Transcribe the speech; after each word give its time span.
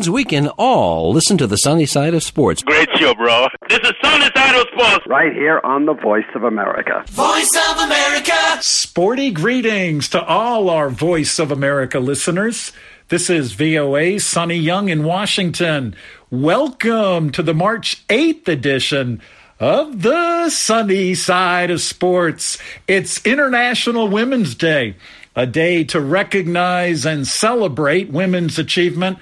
means 0.00 0.08
we 0.08 0.24
can 0.24 0.48
all 0.56 1.12
listen 1.12 1.36
to 1.36 1.46
the 1.46 1.58
sunny 1.58 1.84
side 1.84 2.14
of 2.14 2.22
sports. 2.22 2.62
Great 2.62 2.88
show, 2.96 3.14
bro. 3.14 3.48
This 3.68 3.80
is 3.80 3.92
Sunny 4.02 4.30
Side 4.34 4.54
of 4.54 4.66
Sports. 4.72 5.06
Right 5.06 5.32
here 5.34 5.60
on 5.62 5.84
the 5.84 5.92
Voice 5.92 6.24
of 6.34 6.44
America. 6.44 7.04
Voice 7.08 7.54
of 7.68 7.76
America. 7.76 8.32
Sporty 8.62 9.30
greetings 9.30 10.08
to 10.08 10.24
all 10.24 10.70
our 10.70 10.88
Voice 10.88 11.38
of 11.38 11.52
America 11.52 12.00
listeners. 12.00 12.72
This 13.08 13.28
is 13.28 13.52
VOA 13.52 14.18
Sonny 14.20 14.56
Young 14.56 14.88
in 14.88 15.04
Washington. 15.04 15.94
Welcome 16.30 17.30
to 17.32 17.42
the 17.42 17.52
March 17.52 18.06
8th 18.08 18.48
edition 18.48 19.20
of 19.58 20.00
the 20.00 20.48
sunny 20.48 21.14
side 21.14 21.70
of 21.70 21.82
sports. 21.82 22.56
It's 22.88 23.26
International 23.26 24.08
Women's 24.08 24.54
Day, 24.54 24.96
a 25.36 25.46
day 25.46 25.84
to 25.84 26.00
recognize 26.00 27.04
and 27.04 27.26
celebrate 27.26 28.08
women's 28.08 28.58
achievement 28.58 29.18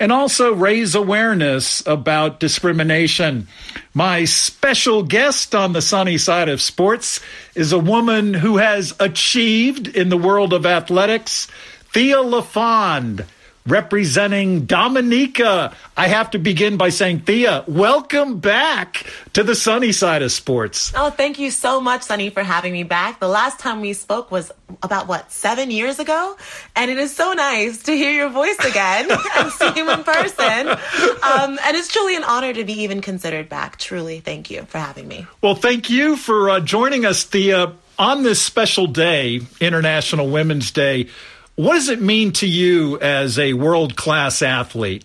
and 0.00 0.10
also 0.10 0.54
raise 0.54 0.94
awareness 0.94 1.86
about 1.86 2.40
discrimination. 2.40 3.46
My 3.92 4.24
special 4.24 5.02
guest 5.02 5.54
on 5.54 5.74
the 5.74 5.82
sunny 5.82 6.16
side 6.16 6.48
of 6.48 6.62
sports 6.62 7.20
is 7.54 7.72
a 7.72 7.78
woman 7.78 8.32
who 8.32 8.56
has 8.56 8.94
achieved 8.98 9.86
in 9.86 10.08
the 10.08 10.16
world 10.16 10.54
of 10.54 10.64
athletics, 10.64 11.46
Thea 11.92 12.22
LaFond 12.22 13.26
representing 13.66 14.64
Dominica. 14.64 15.74
I 15.96 16.08
have 16.08 16.30
to 16.30 16.38
begin 16.38 16.76
by 16.76 16.88
saying, 16.88 17.20
Thea, 17.20 17.64
welcome 17.66 18.40
back 18.40 19.06
to 19.34 19.42
the 19.42 19.54
sunny 19.54 19.92
side 19.92 20.22
of 20.22 20.32
sports. 20.32 20.92
Oh, 20.96 21.10
thank 21.10 21.38
you 21.38 21.50
so 21.50 21.80
much, 21.80 22.02
Sonny, 22.02 22.30
for 22.30 22.42
having 22.42 22.72
me 22.72 22.84
back. 22.84 23.20
The 23.20 23.28
last 23.28 23.58
time 23.58 23.80
we 23.80 23.92
spoke 23.92 24.30
was 24.30 24.50
about 24.82 25.08
what, 25.08 25.30
seven 25.30 25.70
years 25.70 25.98
ago? 25.98 26.36
And 26.74 26.90
it 26.90 26.98
is 26.98 27.14
so 27.14 27.32
nice 27.32 27.82
to 27.84 27.92
hear 27.92 28.10
your 28.10 28.30
voice 28.30 28.58
again 28.64 29.10
and 29.36 29.52
see 29.52 29.72
you 29.76 29.90
in 29.90 30.04
person. 30.04 30.68
Um, 30.68 31.58
and 31.62 31.76
it's 31.76 31.88
truly 31.88 32.16
an 32.16 32.24
honor 32.24 32.52
to 32.52 32.64
be 32.64 32.82
even 32.82 33.00
considered 33.00 33.48
back. 33.48 33.78
Truly, 33.78 34.20
thank 34.20 34.50
you 34.50 34.62
for 34.62 34.78
having 34.78 35.06
me. 35.06 35.26
Well, 35.42 35.54
thank 35.54 35.90
you 35.90 36.16
for 36.16 36.50
uh, 36.50 36.60
joining 36.60 37.04
us, 37.04 37.24
Thea, 37.24 37.74
on 37.98 38.22
this 38.22 38.40
special 38.40 38.86
day, 38.86 39.40
International 39.60 40.28
Women's 40.30 40.70
Day. 40.70 41.08
What 41.56 41.74
does 41.74 41.88
it 41.88 42.00
mean 42.00 42.32
to 42.34 42.46
you 42.46 42.98
as 43.00 43.38
a 43.38 43.52
world 43.52 43.96
class 43.96 44.40
athlete? 44.42 45.04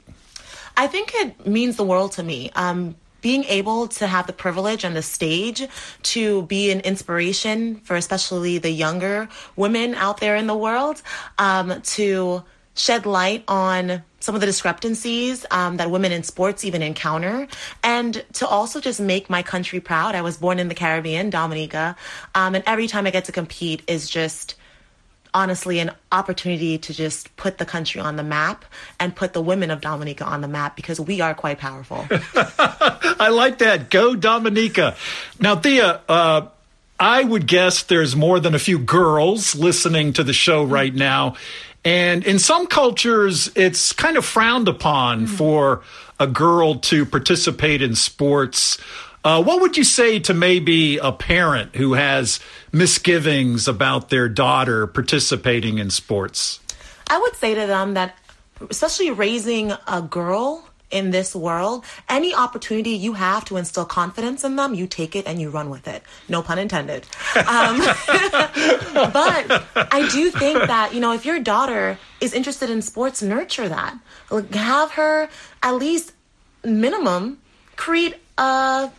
I 0.77 0.87
think 0.87 1.11
it 1.15 1.45
means 1.47 1.75
the 1.75 1.83
world 1.83 2.13
to 2.13 2.23
me. 2.23 2.51
Um, 2.55 2.95
being 3.21 3.43
able 3.45 3.87
to 3.87 4.05
have 4.05 4.27
the 4.27 4.33
privilege 4.33 4.83
and 4.83 4.95
the 4.95 5.01
stage 5.01 5.67
to 6.03 6.43
be 6.43 6.69
an 6.69 6.79
inspiration 6.81 7.77
for 7.77 7.95
especially 7.95 8.59
the 8.59 8.69
younger 8.69 9.27
women 9.55 9.95
out 9.95 10.19
there 10.19 10.35
in 10.35 10.45
the 10.45 10.55
world 10.55 11.01
um, 11.39 11.81
to 11.81 12.43
shed 12.75 13.07
light 13.07 13.43
on 13.47 14.03
some 14.19 14.35
of 14.35 14.41
the 14.41 14.47
discrepancies 14.47 15.43
um, 15.49 15.77
that 15.77 15.89
women 15.89 16.11
in 16.11 16.21
sports 16.21 16.63
even 16.63 16.83
encounter, 16.83 17.47
and 17.83 18.23
to 18.33 18.47
also 18.47 18.79
just 18.79 18.99
make 18.99 19.29
my 19.29 19.41
country 19.41 19.79
proud. 19.79 20.13
I 20.13 20.21
was 20.21 20.37
born 20.37 20.59
in 20.59 20.67
the 20.67 20.75
Caribbean, 20.75 21.29
Dominica, 21.29 21.95
um, 22.35 22.53
and 22.53 22.63
every 22.67 22.87
time 22.87 23.07
I 23.07 23.11
get 23.11 23.25
to 23.25 23.31
compete 23.31 23.81
is 23.87 24.09
just 24.09 24.55
honestly 25.35 25.79
an 25.79 25.91
opportunity 26.13 26.77
to 26.77 26.93
just 26.93 27.35
put 27.35 27.57
the 27.57 27.65
country 27.65 27.99
on 27.99 28.15
the 28.15 28.23
map 28.23 28.63
and 28.99 29.13
put 29.13 29.33
the 29.33 29.41
women 29.41 29.69
of 29.69 29.81
Dominica 29.81 30.23
on 30.23 30.39
the 30.39 30.47
map 30.47 30.77
because 30.77 30.99
we 30.99 31.19
are 31.19 31.35
quite 31.35 31.59
powerful. 31.59 32.07
I 32.09 33.29
like 33.31 33.57
that. 33.59 33.89
Go 33.89 34.15
Dominica. 34.15 34.95
Now, 35.39 35.57
Thea, 35.57 36.01
uh, 36.07 36.47
I 36.97 37.23
would 37.23 37.47
guess 37.47 37.83
there's 37.83 38.15
more 38.15 38.39
than 38.39 38.55
a 38.55 38.59
few 38.59 38.79
girls 38.79 39.53
listening 39.53 40.13
to 40.13 40.23
the 40.23 40.31
show 40.31 40.63
right 40.63 40.95
now. 40.95 41.35
And 41.83 42.25
in 42.25 42.39
some 42.39 42.65
cultures, 42.65 43.51
it's 43.55 43.91
kind 43.91 44.17
of 44.17 44.25
frowned 44.25 44.69
upon 44.69 45.25
mm-hmm. 45.25 45.35
for 45.35 45.83
a 46.17 46.27
girl 46.27 46.75
to 46.75 47.05
participate 47.05 47.81
in 47.81 47.93
sports. 47.93 48.79
Uh, 49.25 49.41
what 49.41 49.59
would 49.59 49.75
you 49.75 49.83
say 49.83 50.19
to 50.19 50.35
maybe 50.35 50.99
a 50.99 51.11
parent 51.11 51.75
who 51.75 51.93
has 51.93 52.39
misgivings 52.71 53.67
about 53.67 54.09
their 54.09 54.29
daughter 54.29 54.85
participating 54.85 55.79
in 55.79 55.89
sports? 55.89 56.59
I 57.09 57.17
would 57.17 57.35
say 57.35 57.55
to 57.55 57.65
them 57.65 57.95
that, 57.95 58.15
especially 58.69 59.09
raising 59.09 59.73
a 59.87 60.03
girl 60.03 60.69
in 60.91 61.09
this 61.09 61.35
world, 61.35 61.83
any 62.07 62.35
opportunity 62.35 62.91
you 62.91 63.13
have 63.13 63.43
to 63.45 63.57
instill 63.57 63.85
confidence 63.85 64.43
in 64.43 64.57
them, 64.57 64.75
you 64.75 64.85
take 64.85 65.15
it 65.15 65.25
and 65.25 65.41
you 65.41 65.49
run 65.49 65.71
with 65.71 65.87
it. 65.87 66.03
No 66.29 66.43
pun 66.43 66.59
intended. 66.59 67.07
Um, 67.35 67.79
but 68.93 69.63
I 69.75 70.07
do 70.11 70.29
think 70.29 70.59
that, 70.59 70.91
you 70.93 70.99
know, 70.99 71.13
if 71.13 71.25
your 71.25 71.39
daughter 71.39 71.97
is 72.21 72.31
interested 72.31 72.69
in 72.69 72.83
sports, 72.83 73.23
nurture 73.23 73.67
that. 73.67 73.97
Like, 74.29 74.53
have 74.53 74.91
her 74.91 75.29
at 75.63 75.71
least 75.71 76.13
minimum 76.63 77.39
create 77.75 78.15
a 78.37 78.91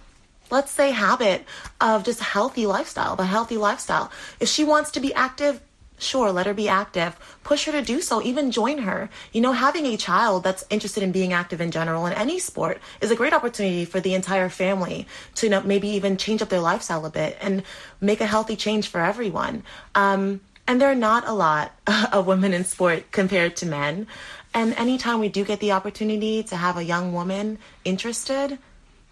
let's 0.51 0.71
say 0.71 0.91
habit 0.91 1.45
of 1.81 2.05
just 2.05 2.21
healthy 2.21 2.67
lifestyle, 2.67 3.15
a 3.19 3.25
healthy 3.25 3.57
lifestyle. 3.57 4.11
If 4.41 4.49
she 4.49 4.65
wants 4.65 4.91
to 4.93 5.01
be 5.01 5.12
active, 5.15 5.61
sure, 5.99 6.31
let 6.31 6.47
her 6.47 6.55
be 6.55 6.69
active. 6.69 7.17
Push 7.43 7.67
her 7.67 7.73
to 7.73 7.83
do 7.83 8.01
so, 8.01 8.23
even 8.23 8.51
join 8.51 8.79
her. 8.79 9.09
You 9.33 9.41
know, 9.41 9.53
having 9.53 9.87
a 9.87 9.97
child 9.97 10.45
that's 10.45 10.65
interested 10.71 11.03
in 11.03 11.12
being 11.12 11.33
active 11.33 11.61
in 11.61 11.71
general 11.71 12.07
in 12.07 12.12
any 12.12 12.39
sport 12.39 12.81
is 13.01 13.11
a 13.11 13.17
great 13.17 13.33
opportunity 13.33 13.84
for 13.84 14.01
the 14.01 14.15
entire 14.15 14.49
family 14.49 15.07
to 15.37 15.47
you 15.47 15.51
know, 15.51 15.62
maybe 15.62 15.89
even 15.89 16.17
change 16.17 16.43
up 16.43 16.49
their 16.49 16.61
lifestyle 16.61 17.05
a 17.07 17.11
bit 17.11 17.37
and 17.41 17.63
make 18.01 18.21
a 18.21 18.27
healthy 18.27 18.57
change 18.57 18.89
for 18.89 19.01
everyone. 19.01 19.63
Um, 19.95 20.41
and 20.69 20.81
there 20.81 20.91
are 20.91 20.97
not 20.97 21.28
a 21.28 21.33
lot 21.33 21.73
of 22.13 22.27
women 22.27 22.53
in 22.53 22.65
sport 22.65 23.11
compared 23.13 23.57
to 23.57 23.67
men. 23.67 24.07
And 24.53 24.75
anytime 24.75 25.21
we 25.21 25.28
do 25.28 25.45
get 25.45 25.61
the 25.61 25.73
opportunity 25.73 26.43
to 26.45 26.57
have 26.57 26.77
a 26.77 26.83
young 26.83 27.13
woman 27.13 27.59
interested, 27.84 28.59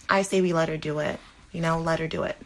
I 0.09 0.22
say 0.22 0.41
we 0.41 0.53
let 0.53 0.69
her 0.69 0.76
do 0.76 0.98
it. 0.98 1.19
You 1.53 1.60
know, 1.60 1.78
let 1.81 2.00
her 2.00 2.09
do 2.09 2.25
it. 2.25 2.37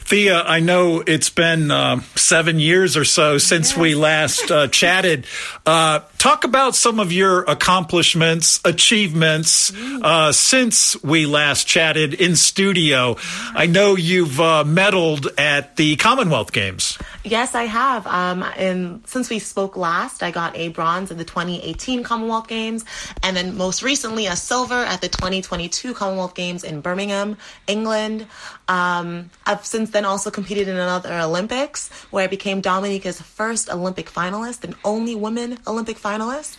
Thea, 0.00 0.42
I 0.42 0.60
know 0.60 1.02
it's 1.04 1.30
been 1.30 1.72
uh, 1.72 2.00
seven 2.14 2.60
years 2.60 2.96
or 2.96 3.04
so 3.04 3.38
since 3.38 3.70
yes. 3.70 3.78
we 3.78 3.94
last 3.96 4.48
uh, 4.50 4.68
chatted. 4.68 5.26
Uh, 5.66 6.00
talk 6.18 6.44
about 6.44 6.76
some 6.76 7.00
of 7.00 7.10
your 7.10 7.42
accomplishments, 7.42 8.60
achievements 8.64 9.72
uh, 9.74 10.30
since 10.30 11.02
we 11.02 11.26
last 11.26 11.66
chatted 11.66 12.14
in 12.14 12.36
studio. 12.36 13.16
I 13.54 13.66
know 13.66 13.96
you've 13.96 14.40
uh, 14.40 14.62
medaled 14.64 15.26
at 15.36 15.74
the 15.74 15.96
Commonwealth 15.96 16.52
Games. 16.52 16.96
Yes, 17.26 17.54
I 17.54 17.62
have. 17.62 18.06
Um, 18.06 18.42
and 18.58 19.02
since 19.06 19.30
we 19.30 19.38
spoke 19.38 19.78
last, 19.78 20.22
I 20.22 20.30
got 20.30 20.54
a 20.58 20.68
bronze 20.68 21.10
at 21.10 21.16
the 21.16 21.24
2018 21.24 22.02
Commonwealth 22.04 22.48
Games, 22.48 22.84
and 23.22 23.34
then 23.34 23.56
most 23.56 23.82
recently 23.82 24.26
a 24.26 24.36
silver 24.36 24.74
at 24.74 25.00
the 25.00 25.08
2022 25.08 25.94
Commonwealth 25.94 26.34
Games 26.34 26.64
in 26.64 26.82
Birmingham, 26.82 27.38
England. 27.66 28.26
Um, 28.68 29.30
I've 29.46 29.64
since 29.64 29.88
then 29.88 30.04
also 30.04 30.30
competed 30.30 30.68
in 30.68 30.76
another 30.76 31.14
Olympics 31.14 31.88
where 32.10 32.24
I 32.24 32.26
became 32.26 32.60
Dominica's 32.60 33.22
first 33.22 33.70
Olympic 33.70 34.10
finalist 34.10 34.62
and 34.62 34.74
only 34.84 35.14
women 35.14 35.56
Olympic 35.66 35.98
finalist. 35.98 36.58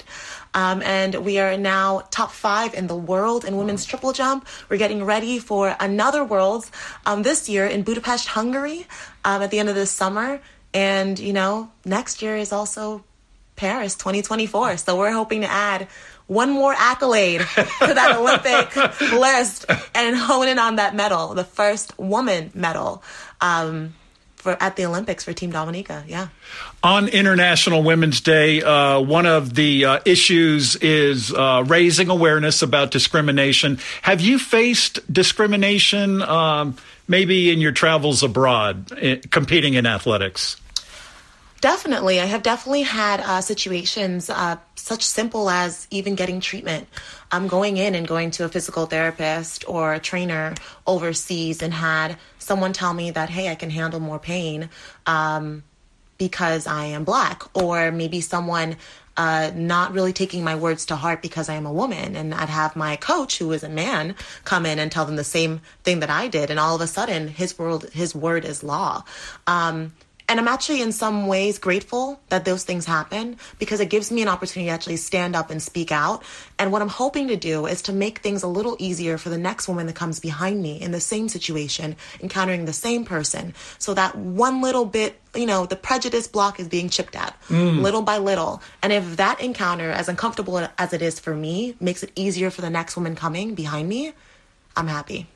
Um, 0.55 0.81
and 0.81 1.13
we 1.25 1.37
are 1.37 1.57
now 1.57 2.07
top 2.09 2.31
five 2.31 2.73
in 2.73 2.87
the 2.87 2.95
world 2.95 3.45
in 3.45 3.57
women's 3.57 3.85
triple 3.85 4.13
jump. 4.13 4.47
We're 4.69 4.77
getting 4.77 5.03
ready 5.03 5.37
for 5.37 5.75
another 5.79 6.23
Worlds 6.23 6.71
um, 7.05 7.21
this 7.23 7.49
year 7.49 7.67
in 7.67 7.83
Budapest, 7.83 8.29
Hungary, 8.29 8.87
um, 9.25 9.41
at 9.41 9.51
the 9.51 9.59
end 9.59 9.69
of 9.69 9.75
this 9.75 9.91
summer. 9.91 10.39
And, 10.75 11.17
you 11.17 11.31
know, 11.31 11.71
next 11.85 12.21
year 12.21 12.35
is 12.35 12.51
also 12.51 13.01
Paris 13.55 13.95
2024. 13.95 14.75
So 14.75 14.97
we're 14.97 15.13
hoping 15.13 15.41
to 15.41 15.49
add 15.49 15.87
one 16.27 16.49
more 16.49 16.73
accolade 16.77 17.39
to 17.39 17.65
that 17.79 18.17
Olympic 18.19 18.75
list 19.13 19.65
and 19.95 20.17
hone 20.17 20.49
in 20.49 20.59
on 20.59 20.75
that 20.75 20.93
medal, 20.93 21.33
the 21.33 21.45
first 21.45 21.97
woman 21.97 22.51
medal. 22.53 23.01
Um, 23.39 23.93
for, 24.35 24.61
at 24.61 24.75
the 24.75 24.85
Olympics 24.85 25.23
for 25.23 25.33
Team 25.33 25.49
Dominica. 25.49 26.03
Yeah. 26.07 26.27
On 26.83 27.07
International 27.07 27.81
Women's 27.81 28.21
Day, 28.21 28.61
uh, 28.61 28.99
one 28.99 29.25
of 29.25 29.55
the 29.55 29.85
uh, 29.85 29.99
issues 30.05 30.75
is 30.75 31.33
uh, 31.33 31.63
raising 31.65 32.09
awareness 32.09 32.61
about 32.61 32.91
discrimination. 32.91 33.79
Have 34.03 34.21
you 34.21 34.37
faced 34.37 34.99
discrimination, 35.11 36.21
um, 36.21 36.77
maybe 37.07 37.49
in 37.49 37.59
your 37.59 37.71
travels 37.71 38.21
abroad, 38.21 38.91
eh, 39.01 39.21
competing 39.31 39.73
in 39.73 39.87
athletics? 39.87 40.57
Definitely. 41.61 42.19
I 42.19 42.25
have 42.25 42.43
definitely 42.43 42.83
had 42.83 43.21
uh, 43.21 43.41
situations 43.41 44.29
uh, 44.29 44.57
such 44.75 45.03
simple 45.03 45.49
as 45.49 45.87
even 45.89 46.15
getting 46.15 46.39
treatment. 46.39 46.87
I'm 47.31 47.47
going 47.47 47.77
in 47.77 47.95
and 47.95 48.07
going 48.07 48.31
to 48.31 48.45
a 48.45 48.49
physical 48.49 48.85
therapist 48.85 49.67
or 49.67 49.93
a 49.93 49.99
trainer 49.99 50.53
overseas 50.85 51.63
and 51.63 51.73
had 51.73 52.17
someone 52.39 52.73
tell 52.73 52.93
me 52.93 53.09
that, 53.11 53.29
hey, 53.29 53.49
I 53.49 53.55
can 53.55 53.69
handle 53.69 53.99
more 53.99 54.19
pain 54.19 54.69
um, 55.07 55.63
because 56.17 56.67
I 56.67 56.85
am 56.85 57.03
black. 57.03 57.43
Or 57.57 57.91
maybe 57.91 58.21
someone 58.21 58.75
uh, 59.17 59.51
not 59.55 59.93
really 59.93 60.13
taking 60.13 60.43
my 60.43 60.55
words 60.55 60.85
to 60.87 60.95
heart 60.95 61.21
because 61.21 61.49
I 61.49 61.55
am 61.55 61.65
a 61.65 61.73
woman. 61.73 62.15
And 62.15 62.33
I'd 62.33 62.49
have 62.49 62.75
my 62.75 62.97
coach, 62.97 63.39
who 63.39 63.51
is 63.53 63.63
a 63.63 63.69
man, 63.69 64.15
come 64.43 64.65
in 64.65 64.77
and 64.77 64.91
tell 64.91 65.05
them 65.05 65.15
the 65.15 65.23
same 65.23 65.61
thing 65.83 66.01
that 66.01 66.09
I 66.09 66.27
did. 66.27 66.51
And 66.51 66.59
all 66.59 66.75
of 66.75 66.81
a 66.81 66.87
sudden, 66.87 67.29
his 67.29 67.57
world, 67.57 67.89
his 67.91 68.13
word 68.13 68.45
is 68.45 68.61
law. 68.61 69.03
Um, 69.47 69.93
and 70.27 70.39
I'm 70.39 70.47
actually 70.47 70.81
in 70.81 70.91
some 70.91 71.27
ways 71.27 71.59
grateful 71.59 72.19
that 72.29 72.45
those 72.45 72.63
things 72.63 72.85
happen 72.85 73.37
because 73.59 73.79
it 73.79 73.89
gives 73.89 74.11
me 74.11 74.23
an 74.23 74.27
opportunity 74.27 74.69
to 74.69 74.73
actually 74.73 74.97
stand 74.97 75.35
up 75.35 75.51
and 75.51 75.61
speak 75.61 75.91
out. 75.91 76.23
And 76.57 76.71
what 76.71 76.81
I'm 76.81 76.89
hoping 76.89 77.27
to 77.27 77.35
do 77.35 77.67
is 77.67 77.83
to 77.83 77.93
make 77.93 78.19
things 78.19 78.41
a 78.41 78.47
little 78.47 78.75
easier 78.79 79.19
for 79.19 79.29
the 79.29 79.37
next 79.37 79.67
woman 79.67 79.85
that 79.85 79.95
comes 79.95 80.19
behind 80.19 80.61
me 80.61 80.81
in 80.81 80.91
the 80.91 80.99
same 80.99 81.29
situation, 81.29 81.95
encountering 82.21 82.65
the 82.65 82.73
same 82.73 83.05
person. 83.05 83.53
So 83.77 83.93
that 83.93 84.15
one 84.17 84.61
little 84.61 84.85
bit, 84.85 85.19
you 85.35 85.45
know, 85.45 85.67
the 85.67 85.75
prejudice 85.75 86.27
block 86.27 86.59
is 86.59 86.67
being 86.67 86.89
chipped 86.89 87.15
at 87.15 87.39
mm. 87.47 87.81
little 87.81 88.01
by 88.01 88.17
little. 88.17 88.63
And 88.81 88.91
if 88.91 89.17
that 89.17 89.39
encounter, 89.41 89.91
as 89.91 90.09
uncomfortable 90.09 90.67
as 90.77 90.91
it 90.91 91.03
is 91.03 91.19
for 91.19 91.35
me, 91.35 91.75
makes 91.79 92.01
it 92.01 92.11
easier 92.15 92.49
for 92.49 92.61
the 92.61 92.69
next 92.71 92.95
woman 92.95 93.15
coming 93.15 93.53
behind 93.53 93.87
me, 93.89 94.13
I'm 94.75 94.87
happy. 94.87 95.27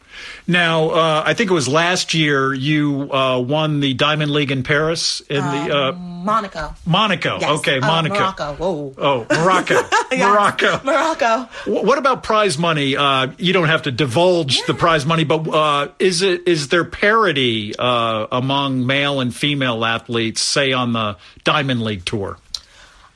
Now, 0.48 0.90
uh, 0.90 1.24
I 1.26 1.34
think 1.34 1.50
it 1.50 1.54
was 1.54 1.68
last 1.68 2.14
year 2.14 2.54
you 2.54 3.12
uh, 3.14 3.40
won 3.40 3.80
the 3.80 3.94
Diamond 3.94 4.32
League 4.32 4.52
in 4.52 4.64
Paris 4.64 5.22
in 5.22 5.38
the 5.38 5.76
uh, 5.78 5.92
Monaco. 5.94 6.76
Monaco. 6.86 7.38
Yes. 7.40 7.60
Okay, 7.60 7.78
Uh, 7.78 7.88
Monaco. 7.88 8.16
Morocco. 8.16 8.54
Whoa. 8.56 8.94
Oh, 8.98 9.26
Morocco. 9.30 9.82
Morocco. 10.18 10.82
Morocco. 10.84 11.50
What 11.68 11.98
about 11.98 12.24
prize 12.24 12.58
money? 12.58 12.98
Uh, 12.98 13.28
you 13.38 13.54
don't 13.54 13.68
have 13.70 13.84
to 13.84 13.92
divulge 13.92 14.66
the 14.66 14.74
prize 14.74 15.06
money, 15.06 15.24
but 15.24 15.48
uh, 15.48 15.90
is 16.00 16.22
it 16.22 16.48
is 16.48 16.70
there 16.70 16.84
parity 16.86 17.76
uh, 17.78 18.28
among 18.32 18.86
male 18.86 19.20
and 19.22 19.34
female 19.36 19.86
athletes, 19.86 20.42
say 20.42 20.74
on 20.74 20.94
the 20.94 21.18
Diamond 21.44 21.84
League 21.84 22.06
tour? 22.06 22.38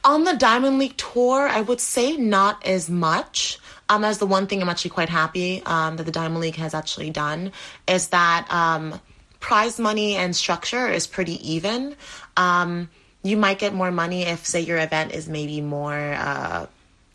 On 0.05 0.25
the 0.25 0.33
Diamond 0.35 0.79
League 0.79 0.97
tour, 0.97 1.47
I 1.47 1.61
would 1.61 1.79
say 1.79 2.17
not 2.17 2.65
as 2.65 2.89
much. 2.89 3.57
Um, 3.89 4.01
that's 4.01 4.17
the 4.17 4.25
one 4.25 4.47
thing 4.47 4.61
I'm 4.61 4.69
actually 4.69 4.91
quite 4.91 5.09
happy 5.09 5.61
um, 5.65 5.97
that 5.97 6.03
the 6.03 6.11
Diamond 6.11 6.39
League 6.39 6.55
has 6.55 6.73
actually 6.73 7.09
done 7.09 7.51
is 7.87 8.07
that 8.09 8.47
um, 8.49 8.99
prize 9.39 9.79
money 9.79 10.15
and 10.15 10.35
structure 10.35 10.87
is 10.87 11.05
pretty 11.05 11.35
even. 11.51 11.95
Um, 12.37 12.89
you 13.23 13.37
might 13.37 13.59
get 13.59 13.73
more 13.73 13.91
money 13.91 14.23
if, 14.23 14.45
say, 14.45 14.61
your 14.61 14.77
event 14.77 15.13
is 15.13 15.27
maybe 15.27 15.61
more 15.61 16.13
uh, 16.13 16.65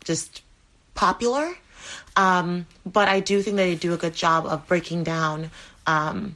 just 0.03 0.41
popular. 0.93 1.55
Um, 2.15 2.65
but 2.85 3.07
I 3.07 3.19
do 3.19 3.41
think 3.41 3.57
that 3.57 3.63
they 3.63 3.75
do 3.75 3.93
a 3.93 3.97
good 3.97 4.13
job 4.13 4.45
of 4.45 4.67
breaking 4.67 5.03
down 5.03 5.51
um, 5.87 6.35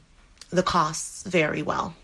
the 0.49 0.63
costs 0.63 1.23
very 1.23 1.61
well. 1.61 1.95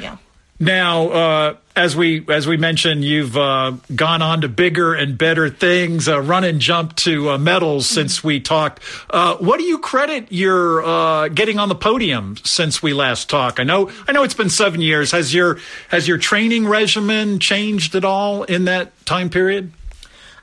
Yeah. 0.00 0.18
Now, 0.58 1.08
uh, 1.08 1.56
as 1.74 1.94
we 1.94 2.24
as 2.28 2.46
we 2.46 2.56
mentioned, 2.56 3.04
you've 3.04 3.36
uh, 3.36 3.72
gone 3.94 4.22
on 4.22 4.40
to 4.40 4.48
bigger 4.48 4.94
and 4.94 5.18
better 5.18 5.50
things, 5.50 6.08
uh, 6.08 6.20
run 6.20 6.44
and 6.44 6.60
jump 6.60 6.96
to 6.96 7.30
uh, 7.30 7.38
medals 7.38 7.86
since 7.86 8.24
we 8.24 8.40
talked. 8.40 8.80
Uh, 9.10 9.36
what 9.36 9.58
do 9.58 9.64
you 9.64 9.78
credit 9.78 10.32
your 10.32 10.82
uh, 10.82 11.28
getting 11.28 11.58
on 11.58 11.68
the 11.68 11.74
podium 11.74 12.36
since 12.42 12.82
we 12.82 12.94
last 12.94 13.28
talked? 13.28 13.60
I 13.60 13.64
know 13.64 13.90
I 14.08 14.12
know 14.12 14.22
it's 14.22 14.34
been 14.34 14.48
seven 14.48 14.80
years. 14.80 15.10
Has 15.10 15.34
your 15.34 15.58
has 15.88 16.08
your 16.08 16.16
training 16.16 16.66
regimen 16.66 17.38
changed 17.38 17.94
at 17.94 18.04
all 18.04 18.44
in 18.44 18.64
that 18.64 18.92
time 19.04 19.28
period? 19.28 19.72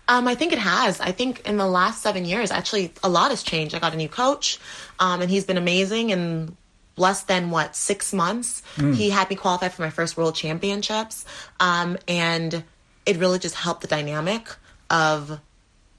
Um, 0.08 0.28
I 0.28 0.36
think 0.36 0.54
it 0.54 0.60
has. 0.60 1.00
I 1.00 1.12
think 1.12 1.48
in 1.48 1.58
the 1.58 1.66
last 1.66 2.04
seven 2.04 2.26
years, 2.26 2.52
actually, 2.52 2.94
a 3.02 3.10
lot 3.10 3.32
has 3.32 3.42
changed. 3.42 3.74
I 3.74 3.80
got 3.80 3.94
a 3.94 3.98
new 3.98 4.10
coach, 4.10 4.60
um, 5.00 5.22
and 5.22 5.32
he's 5.32 5.46
been 5.46 5.58
amazing. 5.58 6.12
In 6.12 6.56
less 6.96 7.24
than 7.24 7.50
what 7.50 7.76
six 7.76 8.14
months, 8.14 8.62
he 8.94 9.10
had 9.10 9.30
me 9.30 9.36
qualify 9.36 9.70
for 9.70 9.82
my 9.82 9.90
first 9.90 10.16
World 10.18 10.36
Championships, 10.36 11.26
um, 11.60 11.98
and 12.08 12.64
it 13.06 13.18
really 13.18 13.40
just 13.40 13.56
helped 13.56 13.82
the 13.82 13.88
dynamic 13.88 14.48
of 14.90 15.40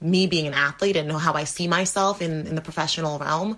me 0.01 0.27
being 0.27 0.45
an 0.45 0.53
athlete 0.53 0.95
and 0.95 1.07
know 1.07 1.17
how 1.17 1.33
I 1.33 1.45
see 1.45 1.67
myself 1.67 2.21
in, 2.21 2.47
in 2.47 2.55
the 2.55 2.61
professional 2.61 3.17
realm. 3.17 3.51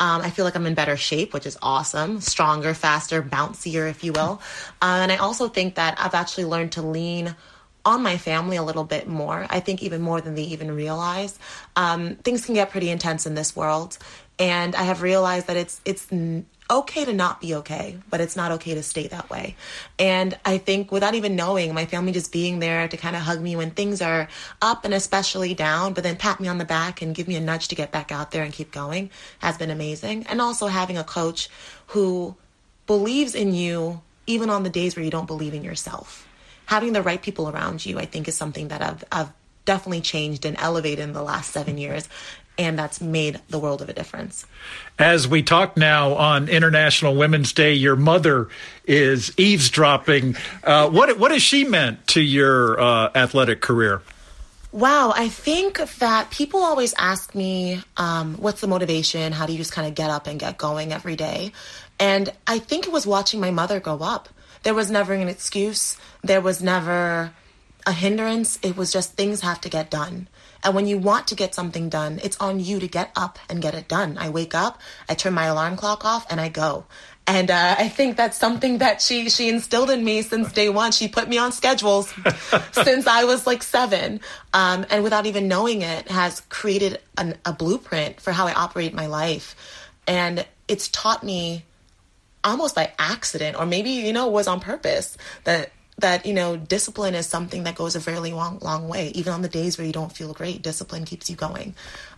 Um, 0.00 0.22
I 0.22 0.30
feel 0.30 0.44
like 0.44 0.56
I'm 0.56 0.66
in 0.66 0.74
better 0.74 0.96
shape, 0.96 1.34
which 1.34 1.46
is 1.46 1.58
awesome. 1.62 2.20
Stronger, 2.20 2.74
faster, 2.74 3.22
bouncier, 3.22 3.88
if 3.88 4.04
you 4.04 4.12
will. 4.12 4.40
Uh, 4.82 4.98
and 5.02 5.12
I 5.12 5.16
also 5.16 5.48
think 5.48 5.76
that 5.76 5.96
I've 6.00 6.14
actually 6.14 6.44
learned 6.44 6.72
to 6.72 6.82
lean 6.82 7.36
on 7.84 8.02
my 8.02 8.16
family 8.16 8.56
a 8.56 8.62
little 8.62 8.82
bit 8.84 9.06
more. 9.06 9.46
I 9.48 9.60
think 9.60 9.82
even 9.82 10.00
more 10.02 10.20
than 10.20 10.34
they 10.34 10.42
even 10.42 10.74
realize. 10.74 11.38
Um, 11.76 12.16
things 12.16 12.44
can 12.44 12.54
get 12.54 12.70
pretty 12.70 12.90
intense 12.90 13.24
in 13.24 13.34
this 13.34 13.54
world, 13.54 13.98
and 14.42 14.74
I 14.74 14.82
have 14.82 15.02
realized 15.02 15.46
that 15.46 15.56
it's 15.56 15.80
it's 15.84 16.08
okay 16.68 17.04
to 17.04 17.12
not 17.12 17.40
be 17.40 17.54
okay, 17.54 17.96
but 18.10 18.20
it's 18.20 18.34
not 18.34 18.50
okay 18.50 18.74
to 18.74 18.82
stay 18.82 19.06
that 19.06 19.30
way. 19.30 19.54
And 20.00 20.36
I 20.44 20.58
think 20.58 20.90
without 20.90 21.14
even 21.14 21.36
knowing, 21.36 21.72
my 21.74 21.86
family 21.86 22.10
just 22.10 22.32
being 22.32 22.58
there 22.58 22.88
to 22.88 22.96
kind 22.96 23.14
of 23.14 23.22
hug 23.22 23.40
me 23.40 23.54
when 23.54 23.70
things 23.70 24.02
are 24.02 24.28
up 24.60 24.84
and 24.84 24.92
especially 24.94 25.54
down, 25.54 25.92
but 25.92 26.02
then 26.02 26.16
pat 26.16 26.40
me 26.40 26.48
on 26.48 26.58
the 26.58 26.64
back 26.64 27.02
and 27.02 27.14
give 27.14 27.28
me 27.28 27.36
a 27.36 27.40
nudge 27.40 27.68
to 27.68 27.76
get 27.76 27.92
back 27.92 28.10
out 28.10 28.32
there 28.32 28.42
and 28.42 28.52
keep 28.52 28.72
going 28.72 29.10
has 29.38 29.56
been 29.56 29.70
amazing. 29.70 30.26
And 30.28 30.40
also 30.40 30.66
having 30.66 30.98
a 30.98 31.04
coach 31.04 31.48
who 31.88 32.34
believes 32.88 33.36
in 33.36 33.54
you 33.54 34.00
even 34.26 34.50
on 34.50 34.64
the 34.64 34.70
days 34.70 34.96
where 34.96 35.04
you 35.04 35.10
don't 35.10 35.26
believe 35.26 35.54
in 35.54 35.62
yourself. 35.62 36.26
Having 36.66 36.94
the 36.94 37.02
right 37.02 37.22
people 37.22 37.48
around 37.48 37.86
you, 37.86 38.00
I 38.00 38.06
think, 38.06 38.26
is 38.26 38.34
something 38.36 38.68
that 38.68 38.82
I've, 38.82 39.04
I've 39.12 39.32
definitely 39.64 40.00
changed 40.00 40.44
and 40.44 40.56
elevated 40.58 41.00
in 41.00 41.12
the 41.12 41.22
last 41.22 41.52
seven 41.52 41.78
years. 41.78 42.08
And 42.58 42.78
that's 42.78 43.00
made 43.00 43.40
the 43.48 43.58
world 43.58 43.80
of 43.80 43.88
a 43.88 43.92
difference. 43.92 44.44
As 44.98 45.26
we 45.26 45.42
talk 45.42 45.76
now 45.76 46.14
on 46.14 46.48
International 46.48 47.14
Women's 47.14 47.52
Day, 47.52 47.72
your 47.72 47.96
mother 47.96 48.48
is 48.84 49.32
eavesdropping. 49.38 50.36
Uh, 50.62 50.90
what 50.90 51.18
what 51.18 51.30
has 51.30 51.42
she 51.42 51.64
meant 51.64 52.06
to 52.08 52.20
your 52.20 52.78
uh, 52.78 53.10
athletic 53.14 53.62
career? 53.62 54.02
Wow, 54.72 55.12
I 55.14 55.28
think 55.28 55.78
that 55.98 56.30
people 56.30 56.60
always 56.60 56.94
ask 56.96 57.34
me, 57.34 57.82
um, 57.98 58.36
what's 58.36 58.62
the 58.62 58.66
motivation? 58.66 59.32
How 59.32 59.44
do 59.44 59.52
you 59.52 59.58
just 59.58 59.72
kind 59.72 59.86
of 59.86 59.94
get 59.94 60.08
up 60.08 60.26
and 60.26 60.40
get 60.40 60.56
going 60.56 60.92
every 60.92 61.14
day? 61.14 61.52
And 62.00 62.32
I 62.46 62.58
think 62.58 62.86
it 62.86 62.92
was 62.92 63.06
watching 63.06 63.38
my 63.38 63.50
mother 63.50 63.80
grow 63.80 63.98
up. 63.98 64.30
There 64.62 64.72
was 64.72 64.90
never 64.90 65.12
an 65.12 65.28
excuse, 65.28 65.98
there 66.22 66.40
was 66.40 66.62
never 66.62 67.32
a 67.86 67.92
hindrance. 67.92 68.58
It 68.62 68.76
was 68.76 68.92
just 68.92 69.12
things 69.12 69.40
have 69.40 69.60
to 69.62 69.68
get 69.68 69.90
done. 69.90 70.28
And 70.62 70.74
when 70.74 70.86
you 70.86 70.98
want 70.98 71.26
to 71.28 71.34
get 71.34 71.54
something 71.54 71.88
done, 71.88 72.20
it's 72.22 72.36
on 72.38 72.60
you 72.60 72.78
to 72.78 72.86
get 72.86 73.10
up 73.16 73.38
and 73.48 73.60
get 73.60 73.74
it 73.74 73.88
done. 73.88 74.16
I 74.18 74.30
wake 74.30 74.54
up, 74.54 74.80
I 75.08 75.14
turn 75.14 75.34
my 75.34 75.46
alarm 75.46 75.76
clock 75.76 76.04
off, 76.04 76.26
and 76.30 76.40
I 76.40 76.48
go. 76.48 76.84
And 77.26 77.50
uh, 77.50 77.76
I 77.78 77.88
think 77.88 78.16
that's 78.16 78.36
something 78.36 78.78
that 78.78 79.00
she 79.00 79.30
she 79.30 79.48
instilled 79.48 79.90
in 79.90 80.04
me 80.04 80.22
since 80.22 80.52
day 80.52 80.68
one. 80.68 80.90
She 80.90 81.06
put 81.06 81.28
me 81.28 81.38
on 81.38 81.52
schedules 81.52 82.12
since 82.72 83.06
I 83.06 83.24
was 83.24 83.46
like 83.46 83.62
seven, 83.62 84.20
um, 84.52 84.84
and 84.90 85.04
without 85.04 85.26
even 85.26 85.46
knowing 85.46 85.82
it, 85.82 86.08
has 86.08 86.40
created 86.40 87.00
an, 87.16 87.36
a 87.44 87.52
blueprint 87.52 88.20
for 88.20 88.32
how 88.32 88.48
I 88.48 88.54
operate 88.54 88.92
my 88.92 89.06
life. 89.06 89.54
And 90.06 90.44
it's 90.66 90.88
taught 90.88 91.22
me 91.22 91.64
almost 92.42 92.74
by 92.74 92.92
accident, 92.98 93.56
or 93.56 93.66
maybe 93.66 93.90
you 93.90 94.12
know 94.12 94.26
was 94.26 94.48
on 94.48 94.58
purpose 94.58 95.16
that 95.44 95.70
that 96.02 96.26
you 96.26 96.34
know 96.34 96.56
discipline 96.56 97.14
is 97.14 97.26
something 97.26 97.64
that 97.64 97.74
goes 97.74 97.96
a 97.96 98.00
fairly 98.00 98.32
long 98.32 98.58
long 98.60 98.88
way. 98.88 99.08
Even 99.14 99.32
on 99.32 99.42
the 99.42 99.48
days 99.48 99.78
where 99.78 99.86
you 99.86 99.92
don't 99.92 100.12
feel 100.12 100.32
great, 100.34 100.62
discipline 100.62 101.04
keeps 101.04 101.30
you 101.30 101.36
going. 101.36 101.74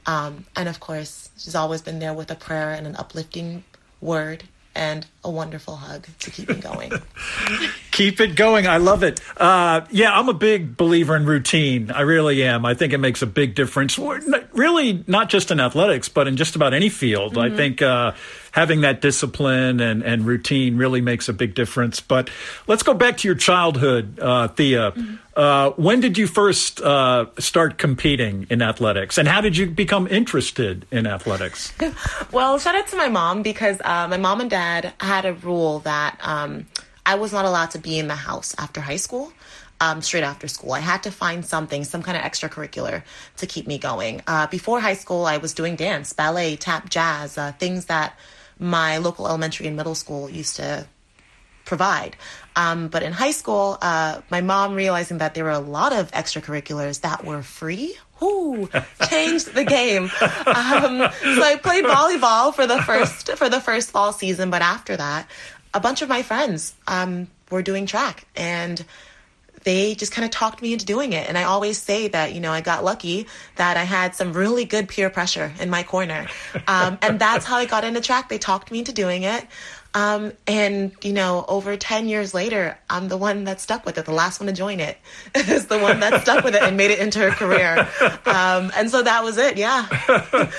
Um, 0.07 0.45
and 0.57 0.69
of 0.69 0.81
course, 0.81 1.31
she's 1.39 1.55
always 1.55 1.81
been 1.81 2.01
there 2.01 2.13
with 2.13 2.31
a 2.31 2.35
prayer 2.35 2.73
and 2.73 2.87
an 2.87 2.97
uplifting 2.97 3.65
word 4.01 4.45
and 4.75 5.07
a 5.23 5.31
wonderful 5.31 5.77
hug 5.77 6.07
to 6.19 6.31
keep 6.31 6.49
me 6.49 6.57
going. 6.57 6.93
Keep 7.93 8.21
it 8.21 8.35
going. 8.35 8.67
I 8.67 8.79
love 8.79 9.05
it. 9.05 9.21
Uh, 9.37 9.83
yeah, 9.91 10.19
I'm 10.19 10.29
a 10.29 10.35
big 10.35 10.77
believer 10.77 11.15
in 11.15 11.27
routine. 11.27 11.93
I 11.93 12.01
really 12.01 12.43
am. 12.43 12.67
I 12.67 12.75
think 12.75 12.93
it 12.93 12.99
makes 12.99 13.23
a 13.23 13.27
big 13.27 13.55
difference. 13.55 13.97
Really, 13.97 15.05
not 15.07 15.29
just 15.29 15.53
in 15.53 15.61
athletics, 15.61 16.09
but 16.09 16.27
in 16.27 16.37
just 16.37 16.57
about 16.57 16.75
any 16.75 16.89
field. 16.89 17.39
I 17.39 17.51
think 17.51 17.83
uh, 17.83 18.15
having 18.55 18.83
that 18.83 19.01
discipline 19.01 19.81
and, 19.81 20.05
and 20.05 20.25
routine 20.25 20.77
really 20.77 21.01
makes 21.01 21.29
a 21.29 21.33
big 21.33 21.57
difference. 21.57 21.99
But 21.99 22.31
let's 22.69 22.85
go 22.85 22.95
back 22.95 23.17
to 23.19 23.29
your 23.29 23.35
childhood, 23.35 24.21
uh, 24.21 24.47
Thea. 24.47 24.95
Uh, 25.35 25.71
when 25.71 25.99
did 25.99 26.17
you 26.17 26.29
first 26.29 26.81
uh, 26.81 27.27
start 27.37 27.79
competing 27.79 28.47
in 28.51 28.63
athletics, 28.63 29.19
and 29.19 29.27
how 29.27 29.41
did 29.41 29.57
you 29.57 29.67
become 29.67 30.07
interested 30.07 30.87
in 30.91 31.07
athletics? 31.07 31.73
Well, 32.33 32.59
shout 32.59 32.75
out 32.75 32.89
to 32.89 32.97
my 32.97 33.09
mom 33.09 33.43
because 33.43 33.81
uh, 33.85 34.09
my 34.09 34.17
mom 34.17 34.41
and 34.41 34.51
dad 34.51 34.93
had 34.99 35.25
a 35.25 35.35
rule 35.35 35.81
that 35.81 36.19
um, 36.21 36.67
I 37.07 37.15
was 37.15 37.33
not 37.33 37.45
allowed 37.45 37.71
to 37.73 37.79
be 37.79 37.99
in 37.99 38.09
the 38.09 38.15
house 38.15 38.55
after 38.59 38.81
high 38.81 38.97
school. 38.97 39.33
Um, 39.81 40.03
straight 40.03 40.25
after 40.25 40.49
school, 40.49 40.73
I 40.73 40.81
had 40.81 41.03
to 41.03 41.11
find 41.11 41.45
something, 41.45 41.85
some 41.85 42.03
kind 42.03 42.17
of 42.17 42.23
extracurricular 42.25 43.03
to 43.37 43.47
keep 43.47 43.67
me 43.67 43.79
going. 43.79 44.23
Uh, 44.27 44.47
before 44.47 44.81
high 44.81 44.95
school, 44.95 45.27
I 45.27 45.37
was 45.37 45.53
doing 45.55 45.77
dance, 45.77 46.13
ballet, 46.13 46.57
tap, 46.57 46.89
jazz, 46.89 47.37
uh, 47.37 47.53
things 47.53 47.87
that 47.87 48.17
my 48.65 48.97
local 48.99 49.29
elementary 49.29 49.67
and 49.67 49.77
middle 49.77 49.95
school 49.95 50.29
used 50.31 50.57
to 50.57 50.87
provide. 51.65 52.17
Um, 52.57 52.89
but 52.89 53.03
in 53.03 53.13
high 53.13 53.33
school, 53.33 53.79
uh, 53.83 54.21
my 54.31 54.41
mom 54.41 54.75
realizing 54.75 55.19
that 55.19 55.35
there 55.35 55.45
were 55.45 55.51
a 55.51 55.59
lot 55.59 55.93
of 55.93 56.11
extracurriculars 56.13 57.01
that 57.03 57.25
were 57.25 57.43
free. 57.43 57.97
Whoo, 58.21 58.69
changed 59.11 59.55
the 59.55 59.65
game. 59.65 60.05
Um, 60.05 61.11
so 61.11 61.43
I 61.43 61.59
played 61.63 61.85
volleyball 61.85 62.55
for 62.55 62.67
the 62.67 62.81
first 62.83 63.33
for 63.37 63.49
the 63.49 63.61
first 63.61 63.91
fall 63.91 64.13
season, 64.13 64.51
but 64.51 64.63
after 64.63 64.97
that, 64.97 65.29
a 65.73 65.81
bunch 65.81 66.01
of 66.03 66.09
my 66.09 66.23
friends 66.23 66.75
um, 66.87 67.29
were 67.51 67.63
doing 67.63 67.87
track, 67.87 68.27
and 68.37 68.85
they 69.65 69.95
just 69.95 70.13
kind 70.13 70.25
of 70.25 70.31
talked 70.31 70.63
me 70.63 70.73
into 70.73 70.85
doing 70.87 71.13
it. 71.13 71.29
And 71.29 71.37
I 71.37 71.45
always 71.45 71.81
say 71.81 72.09
that, 72.09 72.33
you 72.35 72.41
know, 72.41 72.53
I 72.53 72.61
got 72.61 72.85
lucky 72.85 73.27
that 73.57 73.77
I 73.77 73.83
had 73.83 74.15
some 74.15 74.33
really 74.33 74.65
good 74.65 74.89
peer 74.89 75.11
pressure 75.11 75.53
in 75.59 75.71
my 75.71 75.83
corner. 75.83 76.29
Um, 76.69 76.99
and 77.03 77.19
that's 77.19 77.45
how 77.45 77.57
I 77.57 77.65
got 77.65 77.85
into 77.85 78.01
track. 78.01 78.29
They 78.29 78.39
talked 78.39 78.71
me 78.71 78.81
into 78.81 78.93
doing 78.93 79.23
it. 79.25 79.47
Um, 79.95 80.33
and, 80.47 80.93
you 81.03 81.13
know, 81.13 81.45
over 81.47 81.77
10 81.77 82.09
years 82.09 82.35
later, 82.35 82.77
I'm 82.91 83.09
the 83.09 83.17
one 83.17 83.45
that 83.45 83.61
stuck 83.61 83.87
with 83.87 83.97
it. 83.97 84.05
The 84.05 84.13
last 84.13 84.41
one 84.41 84.49
to 84.49 84.53
join 84.53 84.81
it 84.81 84.99
is 85.35 85.67
the 85.67 85.79
one 85.79 86.01
that 86.01 86.23
stuck 86.23 86.45
with 86.45 86.55
it 86.55 86.63
and 86.63 86.77
made 86.77 86.91
it 86.91 86.99
into 86.99 87.27
a 87.27 87.31
career. 87.31 87.89
Um, 88.27 88.73
and 88.75 88.91
so 88.91 89.03
that 89.03 89.23
was 89.23 89.39
it. 89.39 89.57
Yeah. 89.57 89.87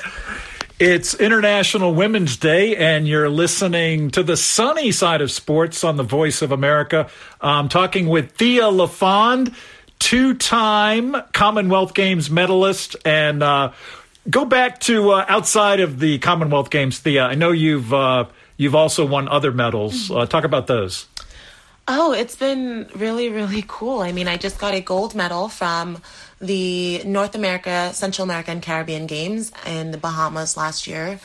It's 0.77 1.13
International 1.13 1.93
Women's 1.93 2.35
Day, 2.35 2.75
and 2.75 3.07
you're 3.07 3.29
listening 3.29 4.11
to 4.11 4.23
the 4.23 4.35
sunny 4.35 4.91
side 4.91 5.21
of 5.21 5.31
sports 5.31 5.85
on 5.85 5.95
the 5.95 6.03
Voice 6.03 6.41
of 6.41 6.51
America. 6.51 7.09
I'm 7.39 7.69
talking 7.69 8.09
with 8.09 8.33
Thea 8.33 8.67
LaFond, 8.67 9.55
two 9.99 10.33
time 10.33 11.15
Commonwealth 11.31 11.93
Games 11.93 12.29
medalist. 12.29 12.97
And 13.05 13.41
uh, 13.41 13.71
go 14.29 14.43
back 14.43 14.81
to 14.81 15.11
uh, 15.11 15.25
outside 15.29 15.79
of 15.79 15.99
the 15.99 16.19
Commonwealth 16.19 16.69
Games, 16.69 16.99
Thea. 16.99 17.23
I 17.23 17.35
know 17.35 17.51
you've, 17.51 17.93
uh, 17.93 18.25
you've 18.57 18.75
also 18.75 19.05
won 19.05 19.29
other 19.29 19.53
medals. 19.53 20.11
Uh, 20.11 20.25
talk 20.25 20.43
about 20.43 20.67
those. 20.67 21.07
Oh, 21.87 22.13
it's 22.13 22.35
been 22.35 22.89
really, 22.95 23.29
really 23.29 23.63
cool. 23.67 23.99
I 23.99 24.11
mean, 24.11 24.27
I 24.27 24.37
just 24.37 24.57
got 24.57 24.73
a 24.73 24.81
gold 24.81 25.13
medal 25.13 25.49
from 25.49 26.01
the 26.41 27.03
North 27.05 27.35
America, 27.35 27.91
Central 27.93 28.23
America, 28.23 28.49
and 28.49 28.61
Caribbean 28.61 29.05
Games 29.05 29.51
in 29.67 29.91
the 29.91 29.97
Bahamas 29.99 30.57
last 30.57 30.87
year. 30.87 31.19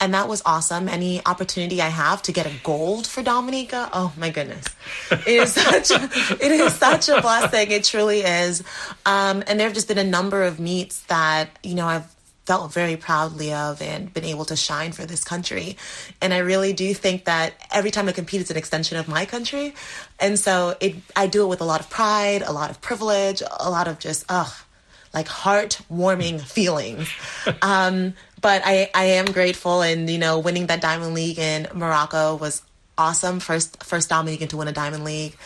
And 0.00 0.14
that 0.14 0.28
was 0.28 0.42
awesome. 0.46 0.88
Any 0.88 1.24
opportunity 1.24 1.82
I 1.82 1.88
have 1.88 2.22
to 2.22 2.32
get 2.32 2.46
a 2.46 2.52
gold 2.62 3.06
for 3.06 3.22
Dominica, 3.22 3.90
oh 3.92 4.12
my 4.16 4.30
goodness, 4.30 4.64
it 5.10 5.26
is 5.26 5.52
such 5.54 5.90
a, 5.90 6.04
it 6.44 6.52
is 6.52 6.74
such 6.74 7.08
a 7.08 7.20
blessing. 7.20 7.70
It 7.70 7.84
truly 7.84 8.20
is. 8.20 8.62
Um, 9.04 9.42
and 9.46 9.60
there 9.60 9.66
have 9.66 9.74
just 9.74 9.88
been 9.88 9.98
a 9.98 10.04
number 10.04 10.42
of 10.44 10.60
meets 10.60 11.00
that 11.04 11.58
you 11.62 11.74
know 11.74 11.86
I've 11.86 12.15
felt 12.46 12.72
very 12.72 12.96
proudly 12.96 13.52
of 13.52 13.82
and 13.82 14.12
been 14.14 14.24
able 14.24 14.44
to 14.46 14.56
shine 14.56 14.92
for 14.92 15.04
this 15.04 15.24
country. 15.24 15.76
And 16.22 16.32
I 16.32 16.38
really 16.38 16.72
do 16.72 16.94
think 16.94 17.24
that 17.24 17.54
every 17.72 17.90
time 17.90 18.08
I 18.08 18.12
compete, 18.12 18.40
it's 18.40 18.50
an 18.50 18.56
extension 18.56 18.96
of 18.96 19.08
my 19.08 19.26
country. 19.26 19.74
And 20.20 20.38
so 20.38 20.76
it, 20.80 20.94
I 21.16 21.26
do 21.26 21.42
it 21.42 21.48
with 21.48 21.60
a 21.60 21.64
lot 21.64 21.80
of 21.80 21.90
pride, 21.90 22.42
a 22.42 22.52
lot 22.52 22.70
of 22.70 22.80
privilege, 22.80 23.42
a 23.42 23.68
lot 23.68 23.88
of 23.88 23.98
just, 23.98 24.24
ugh, 24.28 24.52
like 25.12 25.26
heartwarming 25.26 26.40
feelings. 26.56 27.12
Um, 27.60 28.14
but 28.40 28.62
I, 28.64 28.90
I 28.94 29.04
am 29.04 29.26
grateful 29.26 29.82
and, 29.82 30.08
you 30.08 30.18
know, 30.18 30.38
winning 30.38 30.66
that 30.66 30.80
Diamond 30.80 31.14
League 31.14 31.40
in 31.40 31.66
Morocco 31.74 32.36
was 32.36 32.62
awesome. 32.96 33.40
First, 33.40 33.82
first 33.82 34.08
Dominican 34.08 34.48
to 34.48 34.56
win 34.56 34.68
a 34.68 34.72
Diamond 34.72 35.04
League. 35.04 35.36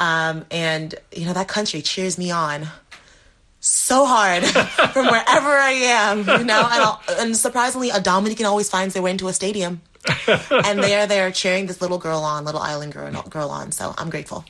Um, 0.00 0.44
and, 0.50 0.94
you 1.12 1.26
know, 1.26 1.32
that 1.34 1.48
country 1.48 1.82
cheers 1.82 2.18
me 2.18 2.30
on 2.30 2.66
so 3.66 4.06
hard 4.06 4.44
from 4.92 5.06
wherever 5.06 5.48
I 5.48 5.72
am, 5.72 6.18
you 6.18 6.44
know. 6.44 6.68
And, 6.70 7.18
and, 7.20 7.36
surprisingly, 7.36 7.90
a 7.90 8.00
Dominican 8.00 8.46
always 8.46 8.68
finds 8.68 8.94
their 8.94 9.02
way 9.02 9.10
into 9.10 9.28
a 9.28 9.32
stadium, 9.32 9.80
and 10.26 10.82
they 10.82 10.94
are 10.94 11.06
there 11.06 11.30
cheering 11.30 11.66
this 11.66 11.80
little 11.80 11.98
girl 11.98 12.20
on, 12.20 12.44
little 12.44 12.60
island 12.60 12.92
girl, 12.92 13.22
girl 13.28 13.50
on. 13.50 13.72
So 13.72 13.94
I'm 13.98 14.10
grateful. 14.10 14.44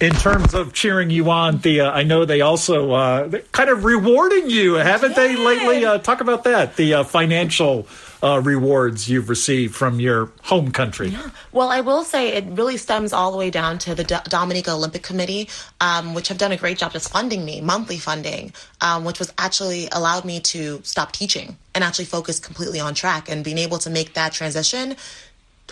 In 0.00 0.12
terms 0.12 0.54
of 0.54 0.72
cheering 0.72 1.10
you 1.10 1.30
on, 1.30 1.60
Thea, 1.60 1.88
I 1.88 2.02
know 2.02 2.24
they 2.24 2.40
also 2.40 2.92
uh, 2.92 3.38
kind 3.52 3.70
of 3.70 3.84
rewarding 3.84 4.50
you, 4.50 4.74
haven't 4.74 5.12
yeah. 5.12 5.16
they 5.16 5.36
lately? 5.36 5.84
Uh, 5.84 5.98
talk 5.98 6.20
about 6.20 6.44
that, 6.44 6.76
the 6.76 6.94
uh, 6.94 7.04
financial 7.04 7.86
uh, 8.24 8.40
rewards 8.40 9.08
you've 9.08 9.28
received 9.28 9.74
from 9.74 10.00
your 10.00 10.32
home 10.42 10.72
country? 10.72 11.08
Yeah. 11.08 11.30
Well, 11.52 11.68
I 11.68 11.82
will 11.82 12.04
say 12.04 12.32
it 12.32 12.44
really 12.46 12.78
stems 12.78 13.12
all 13.12 13.30
the 13.30 13.36
way 13.36 13.50
down 13.50 13.78
to 13.80 13.94
the 13.94 14.02
D- 14.02 14.16
Dominica 14.24 14.72
Olympic 14.72 15.02
Committee, 15.02 15.50
um, 15.80 16.14
which 16.14 16.28
have 16.28 16.38
done 16.38 16.50
a 16.50 16.56
great 16.56 16.78
job 16.78 16.92
just 16.92 17.12
funding 17.12 17.44
me, 17.44 17.60
monthly 17.60 17.98
funding, 17.98 18.54
um, 18.80 19.04
which 19.04 19.18
was 19.18 19.32
actually 19.36 19.88
allowed 19.92 20.24
me 20.24 20.40
to 20.40 20.80
stop 20.84 21.12
teaching 21.12 21.58
and 21.74 21.84
actually 21.84 22.06
focus 22.06 22.40
completely 22.40 22.80
on 22.80 22.94
track 22.94 23.28
and 23.28 23.44
being 23.44 23.58
able 23.58 23.76
to 23.78 23.90
make 23.90 24.14
that 24.14 24.32
transition 24.32 24.96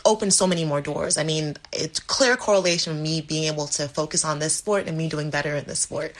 opened 0.04 0.34
so 0.34 0.46
many 0.46 0.64
more 0.64 0.80
doors. 0.80 1.16
I 1.18 1.24
mean, 1.24 1.56
it's 1.72 2.00
clear 2.00 2.36
correlation 2.36 2.94
with 2.94 3.02
me 3.02 3.20
being 3.20 3.44
able 3.44 3.66
to 3.68 3.88
focus 3.88 4.24
on 4.24 4.38
this 4.38 4.54
sport 4.54 4.86
and 4.86 4.96
me 4.96 5.08
doing 5.08 5.30
better 5.30 5.54
in 5.54 5.64
this 5.64 5.80
sport. 5.80 6.14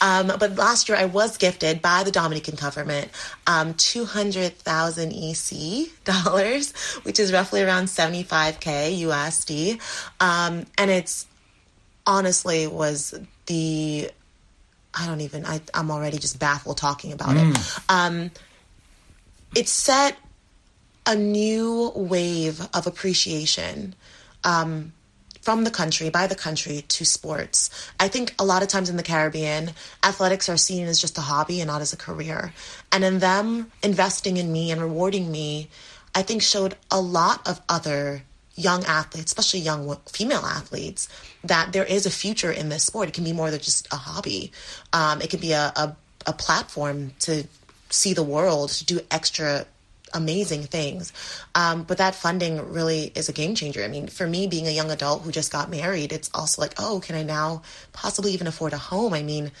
Um, 0.00 0.28
but 0.38 0.56
last 0.56 0.88
year, 0.88 0.98
I 0.98 1.06
was 1.06 1.36
gifted 1.36 1.82
by 1.82 2.02
the 2.02 2.10
Dominican 2.10 2.54
government 2.54 3.10
um, 3.46 3.74
200,000 3.74 5.12
EC 5.12 6.04
dollars, 6.04 6.72
which 7.02 7.18
is 7.18 7.32
roughly 7.32 7.62
around 7.62 7.86
75K 7.86 9.00
USD. 9.00 9.80
Um, 10.20 10.66
and 10.78 10.90
it's 10.90 11.26
honestly 12.06 12.66
was 12.66 13.18
the 13.46 14.10
I 14.98 15.06
don't 15.06 15.20
even 15.20 15.44
I, 15.44 15.60
I'm 15.74 15.90
already 15.90 16.18
just 16.18 16.38
baffled 16.38 16.78
talking 16.78 17.12
about 17.12 17.30
mm. 17.30 17.50
it. 17.50 17.84
Um, 17.88 18.30
it 19.54 19.68
set 19.68 20.16
a 21.06 21.14
new 21.14 21.92
wave 21.94 22.60
of 22.74 22.86
appreciation 22.86 23.94
um, 24.44 24.92
from 25.40 25.62
the 25.62 25.70
country, 25.70 26.10
by 26.10 26.26
the 26.26 26.34
country, 26.34 26.82
to 26.88 27.04
sports. 27.04 27.70
I 28.00 28.08
think 28.08 28.34
a 28.38 28.44
lot 28.44 28.62
of 28.62 28.68
times 28.68 28.90
in 28.90 28.96
the 28.96 29.02
Caribbean, 29.04 29.70
athletics 30.04 30.48
are 30.48 30.56
seen 30.56 30.86
as 30.86 31.00
just 31.00 31.16
a 31.18 31.20
hobby 31.20 31.60
and 31.60 31.68
not 31.68 31.80
as 31.80 31.92
a 31.92 31.96
career. 31.96 32.52
And 32.90 33.04
in 33.04 33.20
them 33.20 33.70
investing 33.82 34.36
in 34.36 34.50
me 34.50 34.72
and 34.72 34.80
rewarding 34.80 35.30
me, 35.30 35.68
I 36.16 36.22
think 36.22 36.42
showed 36.42 36.74
a 36.90 37.00
lot 37.00 37.46
of 37.46 37.60
other 37.68 38.22
young 38.56 38.84
athletes, 38.86 39.30
especially 39.30 39.60
young 39.60 39.96
female 40.06 40.44
athletes, 40.44 41.08
that 41.44 41.72
there 41.72 41.84
is 41.84 42.06
a 42.06 42.10
future 42.10 42.50
in 42.50 42.68
this 42.68 42.84
sport. 42.84 43.08
It 43.08 43.14
can 43.14 43.22
be 43.22 43.32
more 43.32 43.50
than 43.50 43.60
just 43.60 43.86
a 43.92 43.96
hobby. 43.96 44.50
Um, 44.92 45.20
it 45.20 45.30
can 45.30 45.40
be 45.40 45.52
a, 45.52 45.72
a, 45.76 45.96
a 46.26 46.32
platform 46.32 47.12
to 47.20 47.46
see 47.90 48.14
the 48.14 48.22
world, 48.22 48.70
to 48.70 48.84
do 48.84 49.00
extra 49.10 49.66
amazing 50.14 50.64
things. 50.64 51.12
Um, 51.54 51.82
but 51.82 51.98
that 51.98 52.14
funding 52.14 52.72
really 52.72 53.12
is 53.14 53.28
a 53.28 53.32
game 53.32 53.54
changer. 53.54 53.84
I 53.84 53.88
mean, 53.88 54.08
for 54.08 54.26
me, 54.26 54.46
being 54.46 54.66
a 54.66 54.70
young 54.70 54.90
adult 54.90 55.22
who 55.22 55.32
just 55.32 55.52
got 55.52 55.70
married, 55.70 56.12
it's 56.12 56.30
also 56.34 56.62
like, 56.62 56.74
oh, 56.78 57.00
can 57.00 57.16
I 57.16 57.22
now 57.22 57.62
possibly 57.92 58.32
even 58.32 58.46
afford 58.46 58.72
a 58.72 58.78
home? 58.78 59.12
I 59.12 59.22
mean, 59.22 59.52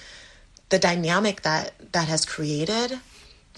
the 0.68 0.78
dynamic 0.78 1.42
that 1.42 1.72
that 1.92 2.08
has 2.08 2.24
created 2.24 2.98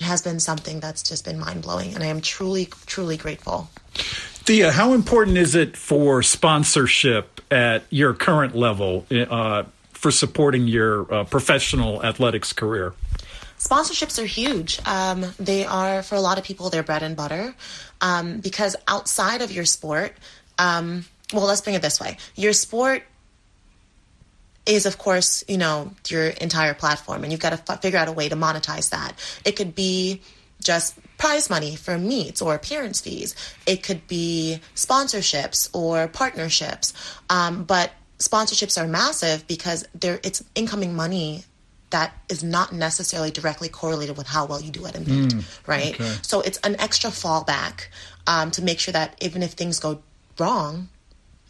has 0.00 0.22
been 0.22 0.40
something 0.40 0.80
that's 0.80 1.02
just 1.02 1.24
been 1.24 1.38
mind 1.38 1.62
blowing, 1.62 1.94
and 1.94 2.02
I 2.02 2.06
am 2.06 2.20
truly, 2.20 2.68
truly 2.86 3.16
grateful. 3.16 3.68
Thea, 3.94 4.70
how 4.72 4.92
important 4.92 5.36
is 5.36 5.54
it 5.54 5.76
for 5.76 6.22
sponsorship 6.22 7.40
at 7.50 7.84
your 7.90 8.14
current 8.14 8.54
level 8.54 9.06
uh, 9.10 9.64
for 9.92 10.10
supporting 10.10 10.68
your 10.68 11.12
uh, 11.12 11.24
professional 11.24 12.04
athletics 12.04 12.52
career? 12.52 12.94
Sponsorships 13.58 14.22
are 14.22 14.26
huge. 14.26 14.80
Um, 14.86 15.26
they 15.38 15.64
are, 15.64 16.02
for 16.02 16.14
a 16.14 16.20
lot 16.20 16.38
of 16.38 16.44
people, 16.44 16.70
their 16.70 16.82
bread 16.82 17.02
and 17.02 17.16
butter. 17.16 17.54
Um, 18.00 18.38
because 18.38 18.76
outside 18.86 19.42
of 19.42 19.50
your 19.50 19.64
sport, 19.64 20.14
um, 20.58 21.04
well, 21.32 21.46
let's 21.46 21.60
bring 21.60 21.76
it 21.76 21.82
this 21.82 22.00
way 22.00 22.16
your 22.36 22.52
sport 22.52 23.02
is 24.66 24.86
of 24.86 24.98
course 24.98 25.44
you 25.48 25.58
know 25.58 25.92
your 26.08 26.26
entire 26.28 26.74
platform 26.74 27.22
and 27.22 27.32
you've 27.32 27.40
got 27.40 27.50
to 27.50 27.72
f- 27.72 27.82
figure 27.82 27.98
out 27.98 28.08
a 28.08 28.12
way 28.12 28.28
to 28.28 28.36
monetize 28.36 28.90
that 28.90 29.12
it 29.44 29.52
could 29.56 29.74
be 29.74 30.20
just 30.62 30.98
prize 31.16 31.48
money 31.48 31.76
for 31.76 31.98
meets 31.98 32.42
or 32.42 32.54
appearance 32.54 33.00
fees 33.00 33.34
it 33.66 33.82
could 33.82 34.06
be 34.08 34.60
sponsorships 34.74 35.68
or 35.72 36.08
partnerships 36.08 36.92
um, 37.30 37.64
but 37.64 37.92
sponsorships 38.18 38.82
are 38.82 38.88
massive 38.88 39.46
because 39.46 39.86
they're 39.94 40.20
it's 40.22 40.42
incoming 40.54 40.94
money 40.94 41.44
that 41.90 42.14
is 42.28 42.42
not 42.44 42.72
necessarily 42.72 43.30
directly 43.30 43.68
correlated 43.68 44.16
with 44.16 44.26
how 44.26 44.46
well 44.46 44.60
you 44.60 44.70
do 44.70 44.86
at 44.86 44.96
a 44.96 45.00
meet, 45.00 45.32
mm, 45.32 45.66
right? 45.66 45.94
Okay. 45.94 46.16
So 46.22 46.40
it's 46.40 46.58
an 46.58 46.76
extra 46.78 47.10
fallback 47.10 47.86
um, 48.26 48.50
to 48.52 48.62
make 48.62 48.78
sure 48.78 48.92
that 48.92 49.16
even 49.22 49.42
if 49.42 49.52
things 49.52 49.78
go 49.78 50.02
wrong, 50.38 50.88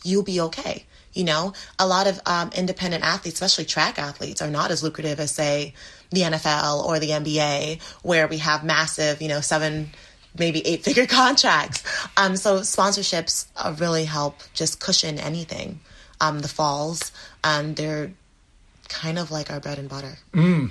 you'll 0.04 0.22
be 0.22 0.40
okay. 0.40 0.84
You 1.12 1.24
know, 1.24 1.52
a 1.78 1.86
lot 1.86 2.06
of 2.06 2.20
um, 2.26 2.50
independent 2.54 3.02
athletes, 3.02 3.40
especially 3.40 3.64
track 3.64 3.98
athletes, 3.98 4.40
are 4.40 4.50
not 4.50 4.70
as 4.70 4.82
lucrative 4.82 5.18
as, 5.18 5.32
say, 5.32 5.74
the 6.10 6.20
NFL 6.20 6.84
or 6.84 7.00
the 7.00 7.10
NBA, 7.10 7.82
where 8.02 8.28
we 8.28 8.38
have 8.38 8.62
massive, 8.62 9.20
you 9.20 9.28
know, 9.28 9.40
seven, 9.40 9.90
maybe 10.38 10.64
eight 10.66 10.84
figure 10.84 11.06
contracts. 11.06 11.82
Um, 12.16 12.36
so 12.36 12.60
sponsorships 12.60 13.46
uh, 13.56 13.74
really 13.78 14.04
help 14.04 14.40
just 14.54 14.80
cushion 14.80 15.18
anything. 15.18 15.80
Um, 16.20 16.40
the 16.40 16.48
falls, 16.48 17.10
um, 17.42 17.74
they're 17.74 18.12
kind 18.88 19.18
of 19.18 19.30
like 19.30 19.50
our 19.50 19.60
bread 19.60 19.78
and 19.78 19.88
butter. 19.88 20.18
Mm. 20.32 20.70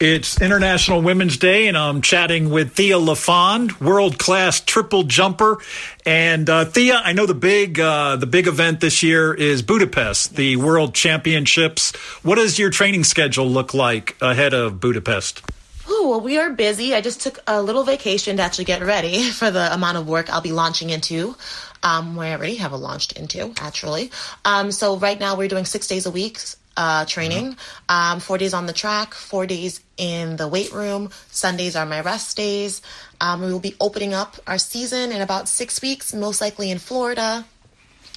It's 0.00 0.40
International 0.40 1.02
Women's 1.02 1.38
Day, 1.38 1.66
and 1.66 1.76
I'm 1.76 2.02
chatting 2.02 2.50
with 2.50 2.74
Thea 2.74 2.98
LaFond, 2.98 3.80
world 3.80 4.16
class 4.16 4.60
triple 4.60 5.02
jumper. 5.02 5.58
And 6.06 6.48
uh, 6.48 6.66
Thea, 6.66 7.02
I 7.04 7.12
know 7.14 7.26
the 7.26 7.34
big 7.34 7.80
uh, 7.80 8.14
the 8.14 8.26
big 8.26 8.46
event 8.46 8.78
this 8.78 9.02
year 9.02 9.34
is 9.34 9.60
Budapest, 9.60 10.36
the 10.36 10.54
World 10.54 10.94
Championships. 10.94 11.96
What 12.22 12.36
does 12.36 12.60
your 12.60 12.70
training 12.70 13.02
schedule 13.02 13.48
look 13.48 13.74
like 13.74 14.16
ahead 14.20 14.54
of 14.54 14.78
Budapest? 14.78 15.42
Ooh, 15.90 16.10
well, 16.10 16.20
we 16.20 16.38
are 16.38 16.50
busy. 16.50 16.94
I 16.94 17.00
just 17.00 17.20
took 17.20 17.40
a 17.48 17.60
little 17.60 17.82
vacation 17.82 18.36
to 18.36 18.42
actually 18.44 18.66
get 18.66 18.82
ready 18.82 19.22
for 19.30 19.50
the 19.50 19.74
amount 19.74 19.98
of 19.98 20.06
work 20.06 20.30
I'll 20.30 20.40
be 20.40 20.52
launching 20.52 20.90
into. 20.90 21.34
Um, 21.82 22.16
where 22.16 22.32
I 22.32 22.36
already 22.36 22.56
have 22.56 22.72
a 22.72 22.76
launched 22.76 23.12
into, 23.12 23.52
actually. 23.60 24.10
Um, 24.44 24.72
so 24.72 24.96
right 24.96 25.18
now 25.18 25.36
we're 25.36 25.46
doing 25.46 25.64
six 25.64 25.86
days 25.86 26.06
a 26.06 26.10
week, 26.10 26.40
uh, 26.78 27.04
training. 27.04 27.56
Um, 27.90 28.20
four 28.20 28.38
days 28.38 28.54
on 28.54 28.66
the 28.66 28.72
track, 28.72 29.12
four 29.12 29.46
days 29.46 29.80
in 29.98 30.36
the 30.36 30.46
weight 30.48 30.72
room. 30.72 31.10
Sundays 31.30 31.74
are 31.76 31.84
my 31.84 32.00
rest 32.00 32.36
days. 32.36 32.80
Um, 33.20 33.42
we 33.42 33.52
will 33.52 33.58
be 33.60 33.74
opening 33.80 34.14
up 34.14 34.36
our 34.46 34.58
season 34.58 35.10
in 35.12 35.20
about 35.20 35.48
six 35.48 35.82
weeks, 35.82 36.14
most 36.14 36.40
likely 36.40 36.70
in 36.70 36.78
Florida. 36.78 37.44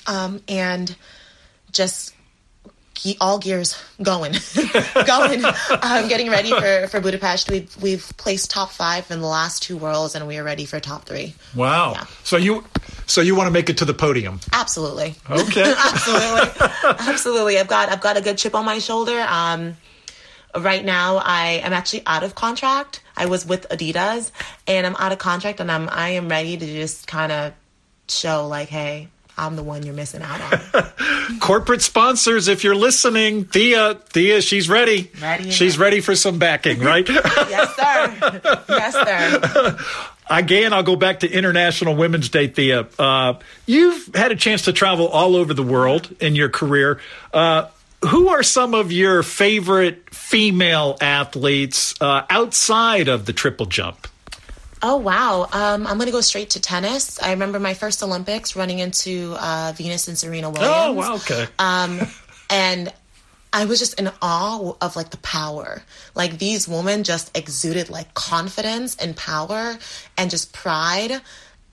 um, 0.08 0.42
and 0.48 0.96
just 1.72 2.14
ge- 2.94 3.18
all 3.20 3.40
gears 3.40 3.76
going, 4.02 4.34
going. 5.08 5.44
um, 5.46 6.08
getting 6.08 6.30
ready 6.30 6.52
for, 6.52 6.88
for 6.88 7.00
Budapest. 7.02 7.50
We've 7.50 7.76
we've 7.82 8.06
placed 8.18 8.52
top 8.52 8.72
five 8.72 9.10
in 9.10 9.22
the 9.22 9.28
last 9.28 9.64
two 9.64 9.78
worlds, 9.78 10.14
and 10.16 10.28
we 10.28 10.38
are 10.38 10.44
ready 10.44 10.66
for 10.66 10.80
top 10.80 11.06
three. 11.06 11.34
Wow. 11.56 11.94
Yeah. 11.94 12.06
So 12.24 12.38
you 12.38 12.64
so 13.12 13.20
you 13.22 13.36
want 13.36 13.48
to 13.48 13.52
make 13.52 13.70
it 13.70 13.78
to 13.80 13.86
the 13.86 13.94
podium? 13.94 14.40
Absolutely. 14.54 15.16
Okay. 15.30 15.74
absolutely, 15.78 16.68
absolutely. 16.84 17.60
I've 17.60 17.68
got 17.68 17.90
I've 17.90 18.02
got 18.02 18.16
a 18.16 18.22
good 18.22 18.38
chip 18.38 18.56
on 18.56 18.64
my 18.64 18.80
shoulder. 18.80 19.20
Um, 19.28 19.76
right 20.58 20.84
now, 20.84 21.18
I 21.18 21.62
am 21.64 21.74
actually 21.74 22.04
out 22.06 22.24
of 22.24 22.36
contract. 22.36 23.04
I 23.18 23.26
was 23.26 23.46
with 23.46 23.68
Adidas, 23.70 24.32
and 24.66 24.88
I'm 24.88 24.96
out 24.96 25.12
of 25.12 25.20
contract, 25.20 25.60
and 25.60 25.70
I'm 25.70 25.90
I 25.90 26.12
am 26.12 26.30
ready 26.30 26.56
to 26.56 26.66
just 26.66 27.06
kind 27.06 27.32
of 27.34 27.54
show 28.08 28.48
like, 28.48 28.70
hey, 28.70 29.10
I'm 29.38 29.56
the 29.56 29.64
one 29.64 29.84
you're 29.84 29.94
missing 29.94 30.22
out 30.22 30.40
on. 30.74 31.40
Corporate 31.40 31.82
sponsors, 31.82 32.48
if 32.48 32.64
you're 32.64 32.76
listening, 32.76 33.46
Thea, 33.46 33.96
Thea, 33.96 34.42
she's 34.42 34.70
ready. 34.70 35.12
Ready 35.22 35.52
She's 35.52 35.78
ready 35.78 36.00
for 36.00 36.16
some 36.16 36.40
backing, 36.40 36.80
right? 36.80 37.08
yes, 37.10 37.76
sir. 37.76 38.42
Yes, 38.70 38.94
sir. 38.94 39.78
Again, 40.32 40.72
I'll 40.72 40.82
go 40.82 40.96
back 40.96 41.20
to 41.20 41.30
International 41.30 41.94
Women's 41.94 42.30
Day, 42.30 42.48
Thea. 42.48 42.88
Uh, 42.98 43.34
you've 43.66 44.16
had 44.16 44.32
a 44.32 44.36
chance 44.38 44.62
to 44.64 44.74
travel 44.74 45.10
all 45.10 45.36
over 45.36 45.54
the 45.54 45.64
world 45.64 46.16
in 46.22 46.36
your 46.36 46.48
career. 46.48 47.02
Uh, 47.34 47.68
who 48.06 48.30
are 48.30 48.42
some 48.42 48.74
of 48.74 48.94
your 48.94 49.24
favorite 49.24 50.16
female 50.16 50.98
athletes 51.02 51.96
uh, 52.02 52.26
outside 52.30 53.10
of 53.10 53.26
the 53.26 53.34
triple 53.34 53.66
jump? 53.66 54.08
Oh 54.82 54.96
wow! 54.96 55.48
Um, 55.52 55.86
I'm 55.86 56.00
gonna 56.00 56.12
go 56.12 56.22
straight 56.22 56.52
to 56.52 56.62
tennis. 56.62 57.22
I 57.22 57.32
remember 57.32 57.60
my 57.60 57.74
first 57.76 58.02
Olympics 58.02 58.56
running 58.56 58.80
into 58.80 59.36
uh, 59.38 59.74
Venus 59.76 60.08
and 60.08 60.18
Serena 60.18 60.50
Williams. 60.50 60.74
Oh, 60.76 60.92
wow, 60.94 61.16
okay. 61.16 61.46
Um, 61.60 62.00
and 62.50 62.92
I 63.54 63.66
was 63.66 63.80
just 63.80 64.00
in 64.00 64.10
awe 64.22 64.76
of 64.82 64.96
like 64.96 65.10
the 65.10 65.18
power. 65.18 65.84
Like 66.16 66.38
these 66.38 66.68
women 66.68 67.04
just 67.04 67.36
exuded 67.38 67.90
like 67.90 68.14
confidence 68.14 68.96
and 68.96 69.16
power 69.16 69.78
and 70.18 70.32
just 70.32 70.54
pride. 70.54 71.22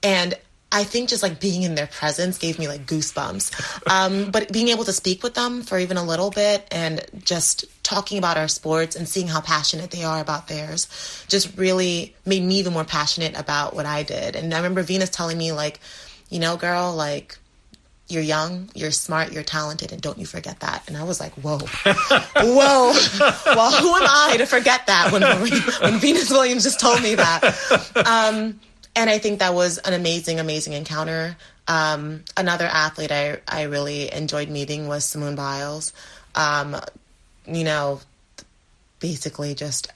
And 0.03 0.35
I 0.71 0.85
think 0.85 1.09
just 1.09 1.23
like 1.23 1.41
being 1.41 1.63
in 1.63 1.77
their 1.77 1.87
presence 1.87 2.37
gave 2.37 2.59
me 2.59 2.69
like 2.69 2.87
goosebumps. 2.87 3.77
Um, 3.91 4.31
but 4.31 4.53
being 4.53 4.69
able 4.69 4.85
to 4.85 4.93
speak 4.93 5.23
with 5.23 5.33
them 5.33 5.63
for 5.63 5.79
even 5.79 5.97
a 5.97 6.05
little 6.05 6.31
bit 6.31 6.67
and 6.71 7.05
just 7.25 7.65
talking 7.83 8.19
about 8.19 8.37
our 8.37 8.49
sports 8.49 8.97
and 8.97 9.09
seeing 9.09 9.29
how 9.29 9.41
passionate 9.41 9.91
they 9.91 10.05
are 10.05 10.21
about 10.21 10.47
theirs 10.47 11.25
just 11.29 11.57
really 11.57 12.15
made 12.27 12.43
me 12.43 12.59
even 12.59 12.75
more 12.75 12.85
passionate 12.85 13.39
about 13.39 13.75
what 13.75 13.87
I 13.87 14.03
did. 14.03 14.37
And 14.37 14.53
I 14.53 14.59
remember 14.59 14.83
Venus 14.83 15.09
telling 15.09 15.39
me 15.39 15.53
like, 15.53 15.81
you 16.29 16.39
know, 16.39 16.59
girl, 16.59 16.95
like 16.95 17.39
you're 18.09 18.23
young, 18.23 18.71
you're 18.75 18.91
smart, 18.91 19.33
you're 19.33 19.43
talented, 19.43 19.93
and 19.93 20.01
don't 20.01 20.19
you 20.19 20.25
forget 20.27 20.61
that. 20.61 20.83
And 20.89 20.97
I 20.97 21.05
was 21.05 21.21
like, 21.21 21.33
whoa, 21.35 21.59
whoa. 21.85 22.93
well, 23.55 23.73
who 23.73 23.95
am 23.95 24.03
I 24.09 24.37
to 24.39 24.47
forget 24.47 24.87
that 24.87 25.13
when, 25.13 25.23
when 25.93 26.01
Venus 26.01 26.31
Williams 26.31 26.65
just 26.65 26.81
told 26.81 27.03
me 27.03 27.15
that? 27.17 27.45
Um, 27.97 28.61
and 28.97 29.11
I 29.11 29.19
think 29.19 29.41
that 29.41 29.55
was 29.55 29.79
an 29.79 29.93
amazing, 29.93 30.41
amazing 30.41 30.73
encounter. 30.73 31.37
Um, 31.69 32.25
another 32.37 32.65
athlete 32.65 33.13
I, 33.13 33.39
I 33.47 33.63
really 33.65 34.13
enjoyed 34.13 34.49
meeting 34.49 34.89
was 34.89 35.05
Simone 35.05 35.37
Biles. 35.37 35.93
Um, 36.35 36.77
you 37.47 37.65
know, 37.65 38.01
basically 39.01 39.55
just 39.55 39.89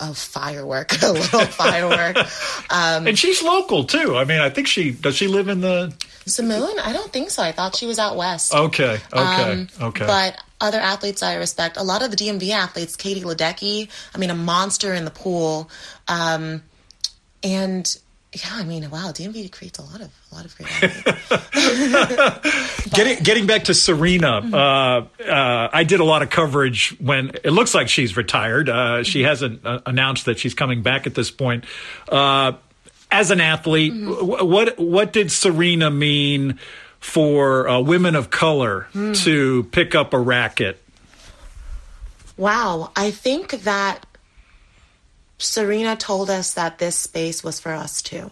a 0.00 0.14
firework, 0.14 0.92
a 1.02 1.12
little 1.12 1.40
firework. 1.46 2.16
Um, 2.70 3.06
And 3.06 3.18
she's 3.18 3.42
local 3.42 3.84
too. 3.84 4.16
I 4.16 4.24
mean, 4.24 4.40
I 4.40 4.50
think 4.50 4.68
she 4.68 4.92
does. 4.92 5.16
She 5.16 5.26
live 5.26 5.48
in 5.48 5.60
the. 5.60 5.92
Simone, 6.28 6.78
I 6.78 6.92
don't 6.92 7.12
think 7.12 7.30
so. 7.30 7.42
I 7.42 7.52
thought 7.52 7.76
she 7.76 7.86
was 7.86 7.98
out 7.98 8.16
west. 8.16 8.54
Okay, 8.54 8.98
okay, 9.12 9.52
Um, 9.52 9.68
okay. 9.80 10.06
But 10.06 10.38
other 10.60 10.78
athletes 10.78 11.22
I 11.22 11.36
respect, 11.36 11.76
a 11.76 11.82
lot 11.82 12.02
of 12.02 12.10
the 12.10 12.16
DMV 12.16 12.50
athletes, 12.50 12.96
Katie 12.96 13.22
Ledecky, 13.22 13.88
I 14.14 14.18
mean, 14.18 14.30
a 14.30 14.34
monster 14.34 14.94
in 14.94 15.04
the 15.04 15.10
pool. 15.10 15.70
Um, 16.08 16.62
and 17.42 17.96
yeah, 18.34 18.50
I 18.52 18.64
mean, 18.64 18.88
wow, 18.90 19.10
DMV 19.12 19.50
creates 19.52 19.78
a 19.78 19.82
lot 19.82 20.00
of 20.02 20.10
a 20.30 20.34
lot 20.34 20.44
of 20.44 20.54
great 20.56 20.68
athletes. 20.82 22.84
Getting 22.90 23.22
getting 23.22 23.46
back 23.46 23.64
to 23.64 23.74
Serena, 23.74 24.40
uh, 24.52 25.06
uh, 25.24 25.68
I 25.72 25.84
did 25.84 26.00
a 26.00 26.04
lot 26.04 26.22
of 26.22 26.28
coverage 26.30 26.94
when 27.00 27.30
it 27.42 27.50
looks 27.52 27.74
like 27.74 27.88
she's 27.88 28.16
retired. 28.16 28.68
Uh, 28.68 29.02
she 29.02 29.22
hasn't 29.22 29.64
uh, 29.64 29.80
announced 29.86 30.26
that 30.26 30.38
she's 30.38 30.52
coming 30.54 30.82
back 30.82 31.06
at 31.06 31.14
this 31.14 31.30
point. 31.30 31.64
As 33.10 33.30
an 33.30 33.40
athlete, 33.40 33.92
wh- 33.92 34.44
what 34.44 34.78
what 34.78 35.12
did 35.12 35.32
Serena 35.32 35.90
mean 35.90 36.58
for 37.00 37.68
uh, 37.68 37.80
women 37.80 38.14
of 38.14 38.30
color 38.30 38.88
to 39.14 39.64
pick 39.70 39.94
up 39.94 40.12
a 40.12 40.18
racket? 40.18 40.82
wow, 42.36 42.90
I 42.94 43.10
think 43.10 43.50
that 43.62 44.06
Serena 45.38 45.96
told 45.96 46.30
us 46.30 46.54
that 46.54 46.78
this 46.78 46.96
space 46.96 47.44
was 47.44 47.60
for 47.60 47.72
us 47.72 48.00
too. 48.00 48.30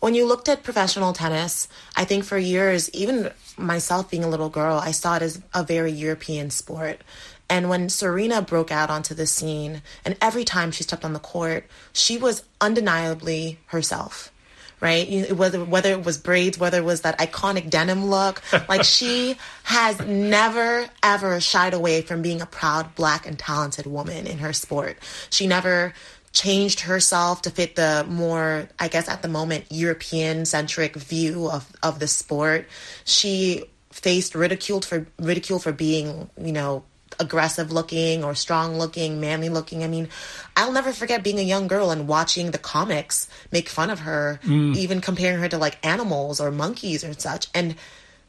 When 0.00 0.14
you 0.14 0.26
looked 0.26 0.48
at 0.48 0.62
professional 0.62 1.12
tennis, 1.14 1.68
I 1.96 2.04
think 2.04 2.24
for 2.24 2.36
years, 2.38 2.90
even 2.90 3.30
myself 3.56 4.10
being 4.10 4.22
a 4.24 4.28
little 4.28 4.50
girl, 4.50 4.76
I 4.76 4.90
saw 4.90 5.16
it 5.16 5.22
as 5.22 5.40
a 5.54 5.64
very 5.64 5.90
European 5.90 6.50
sport. 6.50 7.00
And 7.48 7.68
when 7.68 7.88
Serena 7.88 8.42
broke 8.42 8.70
out 8.72 8.90
onto 8.90 9.14
the 9.14 9.26
scene, 9.26 9.82
and 10.04 10.16
every 10.20 10.44
time 10.44 10.72
she 10.72 10.82
stepped 10.82 11.04
on 11.04 11.12
the 11.12 11.20
court, 11.20 11.66
she 11.92 12.18
was 12.18 12.42
undeniably 12.60 13.58
herself 13.66 14.32
right? 14.80 15.32
Whether 15.32 15.64
whether 15.64 15.92
it 15.92 16.04
was 16.04 16.18
braids, 16.18 16.58
whether 16.58 16.78
it 16.78 16.84
was 16.84 17.02
that 17.02 17.18
iconic 17.18 17.70
denim 17.70 18.06
look, 18.06 18.42
like 18.68 18.84
she 18.84 19.36
has 19.64 19.98
never 20.00 20.88
ever 21.02 21.40
shied 21.40 21.74
away 21.74 22.02
from 22.02 22.22
being 22.22 22.40
a 22.40 22.46
proud 22.46 22.94
black 22.94 23.26
and 23.26 23.38
talented 23.38 23.86
woman 23.86 24.26
in 24.26 24.38
her 24.38 24.52
sport. 24.52 24.98
She 25.30 25.46
never 25.46 25.94
changed 26.32 26.80
herself 26.80 27.40
to 27.42 27.50
fit 27.50 27.76
the 27.76 28.04
more 28.08 28.68
I 28.78 28.88
guess 28.88 29.08
at 29.08 29.22
the 29.22 29.28
moment 29.28 29.64
European 29.70 30.44
centric 30.44 30.96
view 30.96 31.50
of 31.50 31.70
of 31.82 31.98
the 31.98 32.08
sport. 32.08 32.68
She 33.04 33.64
faced 33.90 34.34
ridiculed 34.34 34.84
for 34.84 35.06
ridicule 35.18 35.58
for 35.58 35.72
being, 35.72 36.28
you 36.38 36.52
know, 36.52 36.84
aggressive 37.18 37.72
looking 37.72 38.24
or 38.24 38.34
strong 38.34 38.78
looking, 38.78 39.20
manly 39.20 39.48
looking. 39.48 39.82
I 39.82 39.88
mean, 39.88 40.08
I'll 40.56 40.72
never 40.72 40.92
forget 40.92 41.22
being 41.22 41.38
a 41.38 41.42
young 41.42 41.66
girl 41.66 41.90
and 41.90 42.08
watching 42.08 42.50
the 42.50 42.58
comics 42.58 43.28
make 43.50 43.68
fun 43.68 43.90
of 43.90 44.00
her, 44.00 44.40
mm. 44.44 44.76
even 44.76 45.00
comparing 45.00 45.38
her 45.38 45.48
to 45.48 45.58
like 45.58 45.84
animals 45.84 46.40
or 46.40 46.50
monkeys 46.50 47.04
or 47.04 47.12
such. 47.14 47.48
And 47.54 47.76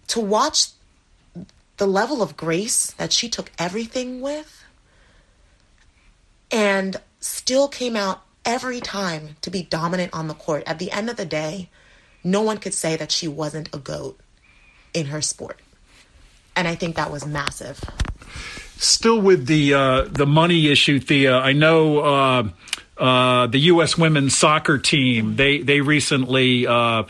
to 0.08 0.20
watch 0.20 0.70
the 1.78 1.88
level 1.88 2.22
of 2.22 2.38
grace 2.38 2.92
that 2.94 3.14
she 3.14 3.30
took 3.30 3.52
everything 3.60 4.22
with 4.22 4.64
and 6.52 6.98
still 7.20 7.68
came 7.68 7.96
out 7.96 8.24
every 8.46 8.80
time 8.80 9.36
to 9.42 9.50
be 9.50 9.62
dominant 9.64 10.14
on 10.14 10.28
the 10.28 10.34
court. 10.34 10.64
At 10.66 10.80
the 10.80 10.92
end 10.92 11.10
of 11.10 11.18
the 11.18 11.26
day, 11.26 11.70
no 12.24 12.42
one 12.42 12.58
could 12.58 12.74
say 12.74 12.96
that 12.96 13.12
she 13.12 13.28
wasn't 13.28 13.74
a 13.74 13.78
goat 13.78 14.20
in 14.94 15.08
her 15.08 15.22
sport. 15.22 15.60
And 16.56 16.68
I 16.68 16.76
think 16.76 16.96
that 16.96 17.12
was 17.12 17.26
massive. 17.26 17.80
Still 18.80 19.20
with 19.22 19.46
the 19.48 19.74
uh, 19.74 20.02
the 20.04 20.26
money 20.26 20.68
issue, 20.72 21.00
Thea. 21.00 21.36
I 21.38 21.54
know 21.54 22.00
uh, 22.00 22.50
uh, 22.98 23.48
the 23.48 23.60
U.S. 23.60 23.98
women's 23.98 24.36
soccer 24.38 24.78
team. 24.78 25.36
They 25.36 25.60
they 25.62 25.82
recently. 25.82 26.68
Uh, 26.68 27.04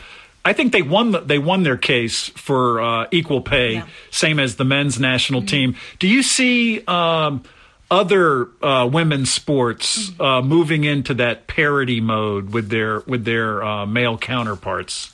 I 0.44 0.52
think 0.54 0.72
they 0.72 0.82
won. 0.82 1.10
The, 1.12 1.20
they 1.20 1.38
won 1.38 1.62
their 1.64 1.76
case 1.76 2.28
for 2.30 2.80
uh, 2.80 3.06
equal 3.10 3.42
pay, 3.42 3.74
Yeah. 3.74 3.86
same 4.10 4.38
as 4.40 4.56
the 4.56 4.64
men's 4.64 4.98
national 4.98 5.42
team. 5.42 5.76
Do 5.98 6.08
you 6.08 6.22
see 6.22 6.82
um, 6.86 7.42
other 7.90 8.48
uh, 8.62 8.88
women's 8.90 9.30
sports 9.30 10.10
uh, 10.18 10.40
moving 10.40 10.84
into 10.84 11.12
that 11.14 11.46
parity 11.48 12.00
mode 12.00 12.52
with 12.54 12.70
their 12.70 13.00
with 13.00 13.24
their 13.26 13.62
uh, 13.62 13.84
male 13.84 14.16
counterparts? 14.16 15.12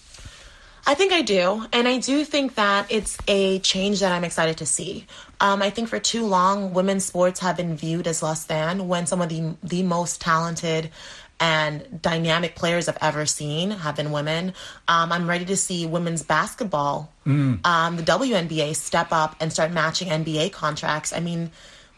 I 0.87 0.95
think 0.95 1.13
I 1.13 1.23
do. 1.23 1.67
And 1.73 1.89
I 1.89 1.99
do 1.99 2.25
think 2.25 2.57
that 2.57 2.87
it's 2.91 3.17
a 3.27 3.59
change 3.61 4.01
that 4.01 4.13
I'm 4.13 4.25
excited 4.25 4.59
to 4.59 4.67
see. 4.67 5.07
Um, 5.41 5.63
I 5.63 5.71
think 5.71 5.89
for 5.89 5.99
too 5.99 6.27
long, 6.27 6.75
women's 6.75 7.05
sports 7.05 7.41
have 7.41 7.57
been 7.57 7.77
viewed 7.77 8.07
as 8.07 8.23
less 8.23 8.45
than 8.45 8.87
when 8.89 9.07
some 9.07 9.23
of 9.23 9.29
the, 9.29 9.57
the 9.63 9.83
most 9.83 10.21
talented 10.21 10.91
and 11.41 12.01
dynamic 12.01 12.55
players 12.55 12.89
I've 12.89 12.99
ever 13.01 13.27
seen 13.27 13.71
have 13.71 13.97
been 13.97 14.13
women. 14.13 14.55
Um, 14.87 15.11
I'm 15.11 15.29
ready 15.29 15.45
to 15.47 15.57
see 15.57 15.85
women's 15.85 16.23
basketball, 16.23 17.13
um, 17.65 17.97
the 17.97 18.03
WNBA, 18.03 18.77
step 18.77 19.09
up 19.11 19.37
and 19.41 19.53
start 19.53 19.73
matching 19.73 20.09
NBA 20.09 20.53
contracts. 20.53 21.13
I 21.13 21.21
mean, 21.21 21.51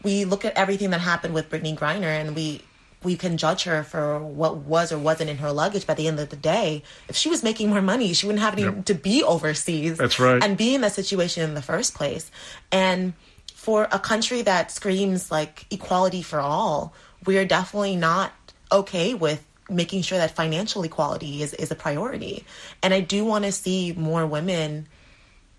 we 0.03 0.25
look 0.25 0.43
at 0.43 0.53
everything 0.55 0.89
that 0.89 1.01
happened 1.01 1.33
with 1.33 1.49
Brittney 1.49 1.77
Griner 1.77 2.03
and 2.03 2.35
we 2.35 2.61
we 3.07 3.15
can 3.15 3.37
judge 3.37 3.63
her 3.63 3.83
for 3.83 4.19
what 4.19 4.57
was 4.57 4.91
or 4.91 4.99
wasn't 4.99 5.29
in 5.29 5.37
her 5.37 5.53
luggage. 5.53 5.87
By 5.87 5.93
the 5.93 6.09
end 6.09 6.19
of 6.19 6.27
the 6.27 6.35
day, 6.35 6.83
if 7.07 7.15
she 7.15 7.29
was 7.29 7.41
making 7.41 7.69
more 7.69 7.81
money, 7.81 8.11
she 8.11 8.27
wouldn't 8.27 8.43
have 8.43 8.59
any 8.59 8.81
to 8.83 8.93
be 8.93 9.23
overseas. 9.23 9.97
That's 9.97 10.19
right. 10.19 10.43
And 10.43 10.57
be 10.57 10.75
in 10.75 10.81
that 10.81 10.91
situation 10.91 11.43
in 11.43 11.53
the 11.53 11.61
first 11.61 11.95
place. 11.95 12.29
And 12.69 13.13
for 13.53 13.87
a 13.93 13.97
country 13.97 14.41
that 14.41 14.71
screams 14.71 15.31
like 15.31 15.65
equality 15.71 16.21
for 16.21 16.41
all, 16.41 16.93
we 17.25 17.37
are 17.37 17.45
definitely 17.45 17.95
not 17.95 18.33
okay 18.73 19.13
with 19.13 19.41
making 19.69 20.01
sure 20.01 20.17
that 20.17 20.31
financial 20.31 20.83
equality 20.83 21.41
is, 21.41 21.53
is 21.53 21.71
a 21.71 21.75
priority. 21.75 22.43
And 22.83 22.93
I 22.93 22.99
do 22.99 23.23
want 23.23 23.45
to 23.45 23.53
see 23.53 23.93
more 23.93 24.27
women 24.27 24.89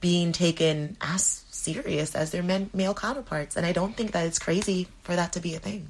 being 0.01 0.33
taken 0.33 0.99
as 1.01 1.23
serious 1.51 2.15
as 2.15 2.31
their 2.31 2.43
men, 2.43 2.69
male 2.75 2.93
counterparts. 2.93 3.57
And 3.57 3.65
I 3.65 3.73
don't 3.73 3.97
think 3.97 4.13
that 4.13 4.27
it's 4.27 4.39
crazy 4.39 4.89
for 5.03 5.17
that 5.17 5.33
to 5.33 5.41
be 5.41 5.55
a 5.55 5.59
thing. 5.59 5.89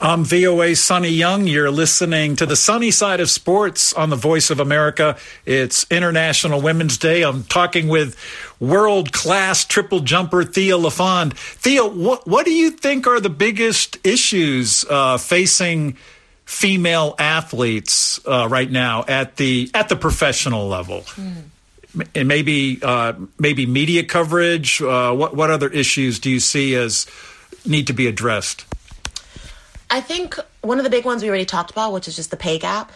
I'm 0.00 0.24
VOA 0.24 0.74
Sonny 0.74 1.10
Young. 1.10 1.46
You're 1.46 1.70
listening 1.70 2.34
to 2.36 2.46
the 2.46 2.56
sunny 2.56 2.90
side 2.90 3.20
of 3.20 3.30
sports 3.30 3.92
on 3.92 4.10
the 4.10 4.16
Voice 4.16 4.50
of 4.50 4.58
America. 4.58 5.16
It's 5.46 5.86
International 5.88 6.60
Women's 6.60 6.98
Day. 6.98 7.22
I'm 7.22 7.44
talking 7.44 7.86
with 7.86 8.18
world 8.58 9.12
class 9.12 9.64
triple 9.64 10.00
jumper 10.00 10.42
Thea 10.42 10.76
LaFond. 10.76 11.38
Thea, 11.38 11.86
what, 11.86 12.26
what 12.26 12.44
do 12.44 12.52
you 12.52 12.72
think 12.72 13.06
are 13.06 13.20
the 13.20 13.30
biggest 13.30 14.04
issues 14.04 14.84
uh, 14.90 15.16
facing 15.16 15.96
female 16.44 17.14
athletes 17.18 18.20
uh, 18.26 18.48
right 18.50 18.70
now 18.70 19.04
at 19.06 19.36
the 19.36 19.70
at 19.74 19.88
the 19.88 19.96
professional 19.96 20.66
level? 20.66 21.02
Mm. 21.02 21.44
And 22.16 22.26
maybe 22.26 22.80
uh, 22.82 23.12
maybe 23.38 23.64
media 23.64 24.02
coverage. 24.02 24.82
Uh, 24.82 25.14
what 25.14 25.36
what 25.36 25.50
other 25.50 25.68
issues 25.68 26.18
do 26.18 26.30
you 26.30 26.40
see 26.40 26.74
as 26.74 27.06
need 27.64 27.86
to 27.86 27.92
be 27.92 28.08
addressed? 28.08 28.64
I 29.94 30.00
think 30.00 30.34
one 30.60 30.78
of 30.78 30.84
the 30.84 30.90
big 30.90 31.04
ones 31.04 31.22
we 31.22 31.28
already 31.28 31.44
talked 31.44 31.70
about, 31.70 31.92
which 31.92 32.08
is 32.08 32.16
just 32.16 32.32
the 32.32 32.36
pay 32.36 32.58
gap. 32.58 32.90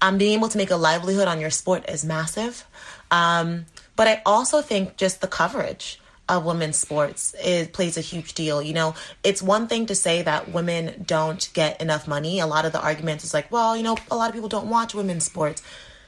Um, 0.00 0.18
being 0.18 0.36
able 0.36 0.48
to 0.48 0.58
make 0.58 0.72
a 0.72 0.76
livelihood 0.76 1.28
on 1.28 1.38
your 1.38 1.50
sport 1.50 1.88
is 1.88 2.04
massive. 2.04 2.66
Um, 3.12 3.66
but 3.94 4.08
I 4.08 4.22
also 4.26 4.60
think 4.60 4.96
just 4.96 5.20
the 5.20 5.28
coverage 5.28 6.00
of 6.28 6.44
women's 6.44 6.76
sports 6.76 7.32
it 7.40 7.72
plays 7.72 7.96
a 7.96 8.00
huge 8.00 8.34
deal. 8.34 8.60
You 8.60 8.74
know, 8.74 8.96
it's 9.22 9.40
one 9.40 9.68
thing 9.68 9.86
to 9.86 9.94
say 9.94 10.22
that 10.22 10.50
women 10.50 11.04
don't 11.06 11.48
get 11.54 11.80
enough 11.80 12.08
money. 12.08 12.40
A 12.40 12.46
lot 12.48 12.64
of 12.64 12.72
the 12.72 12.82
arguments 12.82 13.22
is 13.22 13.32
like, 13.32 13.52
well, 13.52 13.76
you 13.76 13.84
know, 13.84 13.96
a 14.10 14.16
lot 14.16 14.28
of 14.28 14.34
people 14.34 14.48
don't 14.48 14.66
watch 14.68 14.96
women's 14.96 15.24
sports. 15.24 15.62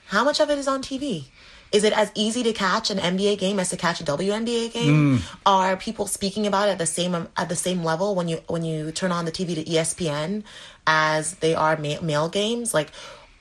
How 0.06 0.24
much 0.24 0.40
of 0.40 0.50
it 0.50 0.58
is 0.58 0.66
on 0.66 0.82
TV? 0.82 1.26
Is 1.74 1.82
it 1.82 1.92
as 1.92 2.12
easy 2.14 2.44
to 2.44 2.52
catch 2.52 2.88
an 2.90 2.98
NBA 2.98 3.38
game 3.38 3.58
as 3.58 3.70
to 3.70 3.76
catch 3.76 4.00
a 4.00 4.04
WNBA 4.04 4.72
game? 4.72 5.18
Mm. 5.18 5.36
Are 5.44 5.76
people 5.76 6.06
speaking 6.06 6.46
about 6.46 6.68
it 6.68 6.72
at 6.72 6.78
the 6.78 6.86
same 6.86 7.14
at 7.36 7.48
the 7.48 7.56
same 7.56 7.82
level 7.82 8.14
when 8.14 8.28
you 8.28 8.36
when 8.46 8.64
you 8.64 8.92
turn 8.92 9.10
on 9.10 9.24
the 9.24 9.32
TV 9.32 9.56
to 9.56 9.64
ESPN 9.64 10.44
as 10.86 11.34
they 11.36 11.52
are 11.52 11.76
male, 11.76 12.00
male 12.00 12.28
games? 12.28 12.72
Like 12.72 12.92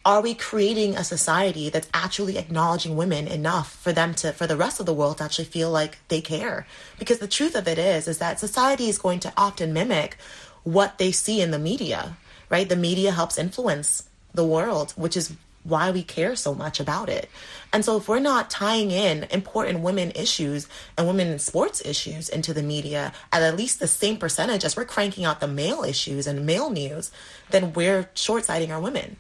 are 0.04 0.20
we 0.22 0.34
creating 0.34 0.96
a 0.96 1.04
society 1.04 1.70
that's 1.70 1.88
actually 1.94 2.40
acknowledging 2.40 2.98
women 2.98 3.28
enough 3.28 3.76
for 3.76 3.94
them 3.94 4.16
to 4.16 4.34
for 4.34 4.48
the 4.48 4.58
rest 4.58 4.80
of 4.80 4.88
the 4.88 4.96
world 4.96 5.20
to 5.20 5.24
actually 5.24 5.46
feel 5.46 5.70
like 5.70 6.00
they 6.08 6.20
care 6.20 6.66
because 6.98 7.20
the 7.20 7.28
truth 7.28 7.56
of 7.56 7.68
it 7.68 7.78
is 7.78 8.08
is 8.08 8.18
that 8.18 8.40
society 8.40 8.90
is 8.90 8.98
going 8.98 9.20
to 9.20 9.32
often 9.38 9.72
mimic 9.74 10.18
what 10.64 10.98
they 10.98 11.12
see 11.12 11.40
in 11.40 11.52
the 11.52 11.60
media 11.60 12.18
right 12.50 12.68
the 12.68 12.76
media 12.76 13.12
helps 13.12 13.38
influence 13.38 14.10
the 14.34 14.44
world 14.44 14.92
which 14.98 15.16
is 15.16 15.34
why 15.64 15.92
we 15.92 16.04
care 16.04 16.36
so 16.36 16.54
much 16.54 16.80
about 16.80 17.10
it. 17.10 17.30
And 17.72 17.84
so 17.84 17.98
if 17.98 18.08
we're 18.08 18.20
not 18.20 18.50
tying 18.50 18.92
in 18.92 19.24
important 19.32 19.80
women 19.80 20.12
issues 20.16 20.68
and 20.98 21.08
women 21.08 21.28
in 21.28 21.40
sports 21.40 21.82
issues 21.86 22.30
into 22.30 22.54
the 22.54 22.64
media 22.64 23.14
at 23.32 23.42
at 23.42 23.56
least 23.56 23.80
the 23.80 23.88
same 23.88 24.18
percentage 24.18 24.64
as 24.64 24.76
we're 24.76 24.86
cranking 24.86 25.26
out 25.26 25.40
the 25.40 25.48
male 25.48 25.84
issues 25.84 26.28
and 26.28 26.46
male 26.46 26.70
news, 26.70 27.12
then 27.50 27.74
we're 27.74 28.10
short-sighting 28.14 28.72
our 28.72 28.80
women. 28.80 29.18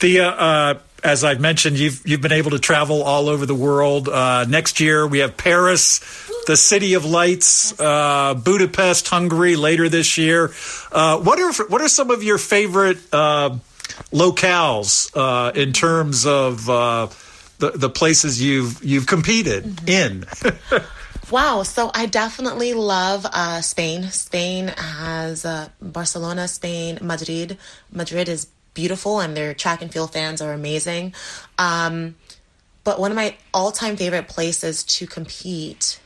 The 0.00 0.20
uh, 0.20 0.30
uh, 0.30 0.78
as 1.04 1.24
I've 1.24 1.40
mentioned, 1.40 1.78
you've 1.78 2.06
you've 2.06 2.20
been 2.20 2.32
able 2.32 2.52
to 2.52 2.58
travel 2.58 3.02
all 3.02 3.28
over 3.28 3.46
the 3.46 3.54
world. 3.54 4.08
Uh, 4.08 4.44
next 4.48 4.80
year 4.80 5.06
we 5.06 5.18
have 5.18 5.36
Paris, 5.36 6.00
the 6.46 6.56
City 6.56 6.94
of 6.94 7.04
Lights, 7.04 7.78
uh, 7.78 8.34
Budapest, 8.34 9.08
Hungary 9.08 9.56
later 9.56 9.88
this 9.88 10.16
year. 10.16 10.52
Uh, 10.92 11.18
what 11.18 11.38
are 11.38 11.52
what 11.66 11.82
are 11.82 11.88
some 11.88 12.10
of 12.10 12.22
your 12.22 12.38
favorite 12.38 12.98
locales 14.12 15.10
uh, 15.14 15.52
in 15.52 15.72
terms 15.72 16.26
of 16.26 16.68
uh, 16.68 17.08
the 17.58 17.72
the 17.72 17.90
places 17.90 18.42
you've 18.42 18.82
you've 18.82 19.06
competed 19.06 19.64
mm-hmm. 19.64 19.88
in. 19.88 20.82
Wow, 21.30 21.62
so 21.62 21.90
I 21.92 22.06
definitely 22.06 22.72
love 22.72 23.26
uh, 23.30 23.60
Spain. 23.60 24.04
Spain 24.04 24.68
has 24.68 25.44
uh, 25.44 25.68
Barcelona, 25.78 26.48
Spain, 26.48 26.98
Madrid. 27.02 27.58
Madrid 27.92 28.30
is 28.30 28.46
beautiful, 28.72 29.20
and 29.20 29.36
their 29.36 29.52
track 29.52 29.82
and 29.82 29.92
field 29.92 30.10
fans 30.10 30.40
are 30.40 30.54
amazing. 30.54 31.12
Um, 31.58 32.14
but 32.82 32.98
one 32.98 33.10
of 33.10 33.16
my 33.16 33.36
all 33.52 33.72
time 33.72 33.96
favorite 33.96 34.28
places 34.28 34.82
to 34.84 35.06
compete 35.06 36.00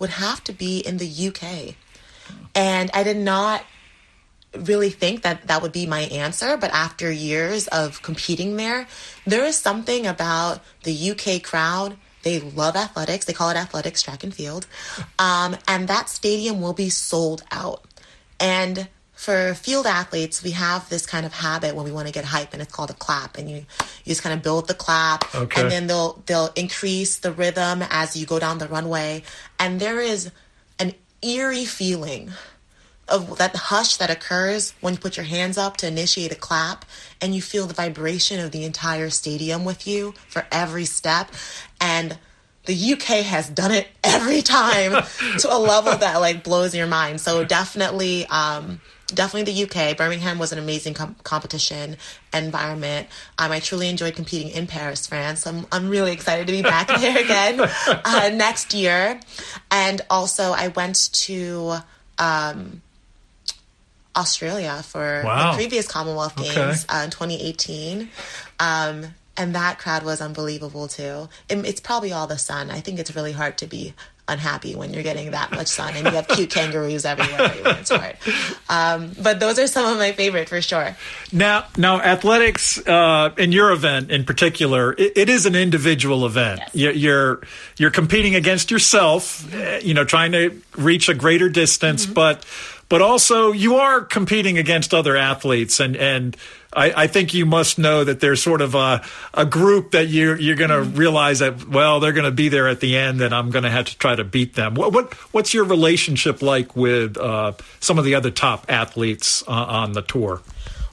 would 0.00 0.10
have 0.10 0.42
to 0.44 0.52
be 0.52 0.80
in 0.80 0.96
the 0.96 1.28
UK. 1.28 1.76
And 2.56 2.90
I 2.92 3.04
did 3.04 3.16
not 3.16 3.64
really 4.54 4.90
think 4.90 5.22
that 5.22 5.46
that 5.46 5.62
would 5.62 5.72
be 5.72 5.86
my 5.86 6.00
answer, 6.00 6.56
but 6.56 6.70
after 6.72 7.10
years 7.10 7.66
of 7.68 8.02
competing 8.02 8.56
there, 8.56 8.86
there 9.26 9.44
is 9.44 9.56
something 9.56 10.06
about 10.06 10.60
the 10.84 11.10
UK 11.10 11.42
crowd. 11.42 11.96
They 12.22 12.40
love 12.40 12.74
athletics. 12.74 13.26
They 13.26 13.32
call 13.32 13.50
it 13.50 13.56
athletics, 13.56 14.02
track 14.02 14.24
and 14.24 14.34
field. 14.34 14.66
Um, 15.18 15.56
and 15.66 15.88
that 15.88 16.08
stadium 16.08 16.60
will 16.60 16.72
be 16.72 16.88
sold 16.88 17.42
out. 17.50 17.84
And 18.40 18.88
for 19.12 19.54
field 19.54 19.86
athletes, 19.86 20.42
we 20.42 20.52
have 20.52 20.88
this 20.88 21.04
kind 21.04 21.26
of 21.26 21.32
habit 21.32 21.74
when 21.74 21.84
we 21.84 21.90
want 21.90 22.06
to 22.06 22.12
get 22.12 22.24
hype, 22.24 22.52
and 22.52 22.62
it's 22.62 22.72
called 22.72 22.90
a 22.90 22.94
clap. 22.94 23.36
And 23.36 23.50
you, 23.50 23.56
you 23.56 23.66
just 24.06 24.22
kind 24.22 24.32
of 24.32 24.42
build 24.42 24.68
the 24.68 24.74
clap, 24.74 25.34
okay. 25.34 25.60
and 25.60 25.70
then 25.70 25.86
they'll 25.88 26.22
they'll 26.26 26.52
increase 26.54 27.18
the 27.18 27.32
rhythm 27.32 27.82
as 27.90 28.16
you 28.16 28.26
go 28.26 28.38
down 28.38 28.58
the 28.58 28.68
runway. 28.68 29.24
And 29.58 29.80
there 29.80 30.00
is 30.00 30.30
an 30.78 30.94
eerie 31.20 31.64
feeling 31.64 32.30
of 33.08 33.38
that 33.38 33.54
hush 33.54 33.96
that 33.96 34.10
occurs 34.10 34.74
when 34.80 34.94
you 34.94 35.00
put 35.00 35.16
your 35.16 35.26
hands 35.26 35.58
up 35.58 35.76
to 35.78 35.86
initiate 35.86 36.32
a 36.32 36.36
clap 36.36 36.84
and 37.20 37.34
you 37.34 37.42
feel 37.42 37.66
the 37.66 37.74
vibration 37.74 38.40
of 38.40 38.50
the 38.52 38.64
entire 38.64 39.10
stadium 39.10 39.64
with 39.64 39.86
you 39.86 40.14
for 40.28 40.46
every 40.52 40.84
step 40.84 41.30
and 41.80 42.18
the 42.68 42.92
UK 42.92 43.24
has 43.24 43.48
done 43.48 43.72
it 43.72 43.88
every 44.04 44.42
time 44.42 45.02
to 45.38 45.52
a 45.52 45.56
level 45.58 45.96
that 45.96 46.16
like 46.16 46.44
blows 46.44 46.74
your 46.74 46.86
mind. 46.86 47.20
So 47.20 47.42
definitely, 47.42 48.26
um, 48.26 48.80
definitely 49.06 49.50
the 49.52 49.64
UK. 49.64 49.96
Birmingham 49.96 50.38
was 50.38 50.52
an 50.52 50.58
amazing 50.58 50.92
com- 50.92 51.16
competition 51.24 51.96
environment. 52.34 53.08
Um, 53.38 53.52
I 53.52 53.60
truly 53.60 53.88
enjoyed 53.88 54.14
competing 54.14 54.50
in 54.50 54.66
Paris, 54.66 55.06
France. 55.06 55.46
I'm 55.46 55.66
I'm 55.72 55.88
really 55.88 56.12
excited 56.12 56.46
to 56.46 56.52
be 56.52 56.62
back 56.62 56.88
there 56.88 57.18
again 57.24 57.58
uh, 57.88 58.30
next 58.34 58.74
year. 58.74 59.18
And 59.70 60.02
also, 60.10 60.52
I 60.52 60.68
went 60.68 61.10
to. 61.24 61.78
Um, 62.18 62.82
Australia 64.18 64.82
for 64.82 65.22
wow. 65.24 65.52
the 65.52 65.56
previous 65.56 65.86
Commonwealth 65.86 66.36
Games 66.36 66.84
okay. 66.84 66.98
uh, 66.98 67.04
in 67.04 67.10
2018. 67.10 68.08
Um, 68.58 69.14
and 69.36 69.54
that 69.54 69.78
crowd 69.78 70.02
was 70.02 70.20
unbelievable 70.20 70.88
too. 70.88 71.28
It, 71.48 71.64
it's 71.64 71.80
probably 71.80 72.12
all 72.12 72.26
the 72.26 72.38
sun. 72.38 72.70
I 72.70 72.80
think 72.80 72.98
it's 72.98 73.14
really 73.14 73.32
hard 73.32 73.56
to 73.58 73.66
be 73.66 73.94
unhappy 74.28 74.74
when 74.74 74.92
you're 74.92 75.02
getting 75.02 75.30
that 75.30 75.50
much 75.52 75.68
sun 75.68 75.94
and 75.96 76.04
you 76.04 76.12
have 76.12 76.28
cute 76.28 76.50
kangaroos 76.58 77.04
everywhere. 77.04 77.52
It's 77.78 77.90
hard. 77.90 78.16
Um, 78.68 79.12
but 79.22 79.40
those 79.40 79.58
are 79.58 79.66
some 79.66 79.90
of 79.90 79.98
my 79.98 80.12
favorite 80.12 80.48
for 80.48 80.60
sure. 80.60 80.96
Now, 81.32 81.64
now 81.76 82.00
athletics 82.00 82.78
uh, 82.86 83.30
in 83.38 83.52
your 83.52 83.72
event 83.72 84.10
in 84.10 84.24
particular, 84.24 84.92
it, 84.92 85.16
it 85.16 85.28
is 85.28 85.46
an 85.46 85.54
individual 85.54 86.26
event. 86.26 86.60
Yes. 86.74 86.96
You're 86.96 87.40
you're 87.78 87.90
competing 87.90 88.34
against 88.34 88.70
yourself. 88.70 89.48
You 89.82 89.94
know, 89.94 90.04
trying 90.04 90.32
to 90.32 90.60
reach 90.76 91.08
a 91.08 91.14
greater 91.14 91.48
distance, 91.48 92.04
mm-hmm. 92.04 92.14
but 92.14 92.44
but 92.88 93.02
also 93.02 93.52
you 93.52 93.76
are 93.76 94.00
competing 94.00 94.58
against 94.58 94.94
other 94.94 95.16
athletes 95.16 95.80
and 95.80 95.96
and 95.96 96.36
I, 96.72 97.04
I 97.04 97.06
think 97.06 97.32
you 97.32 97.46
must 97.46 97.78
know 97.78 98.04
that 98.04 98.20
there's 98.20 98.42
sort 98.42 98.60
of 98.60 98.74
a, 98.74 99.02
a 99.32 99.46
group 99.46 99.92
that 99.92 100.08
you're 100.08 100.38
you're 100.38 100.56
going 100.56 100.70
to 100.70 100.76
mm-hmm. 100.76 100.96
realize 100.96 101.38
that 101.38 101.66
well 101.68 102.00
they're 102.00 102.12
going 102.12 102.24
to 102.24 102.30
be 102.30 102.48
there 102.48 102.68
at 102.68 102.80
the 102.80 102.96
end 102.96 103.20
and 103.20 103.34
I'm 103.34 103.50
going 103.50 103.64
to 103.64 103.70
have 103.70 103.86
to 103.86 103.98
try 103.98 104.14
to 104.14 104.24
beat 104.24 104.54
them. 104.54 104.74
What, 104.74 104.92
what 104.92 105.14
what's 105.32 105.54
your 105.54 105.64
relationship 105.64 106.42
like 106.42 106.76
with 106.76 107.16
uh, 107.16 107.52
some 107.80 107.98
of 107.98 108.04
the 108.04 108.14
other 108.14 108.30
top 108.30 108.66
athletes 108.68 109.42
uh, 109.48 109.52
on 109.52 109.92
the 109.92 110.02
tour? 110.02 110.42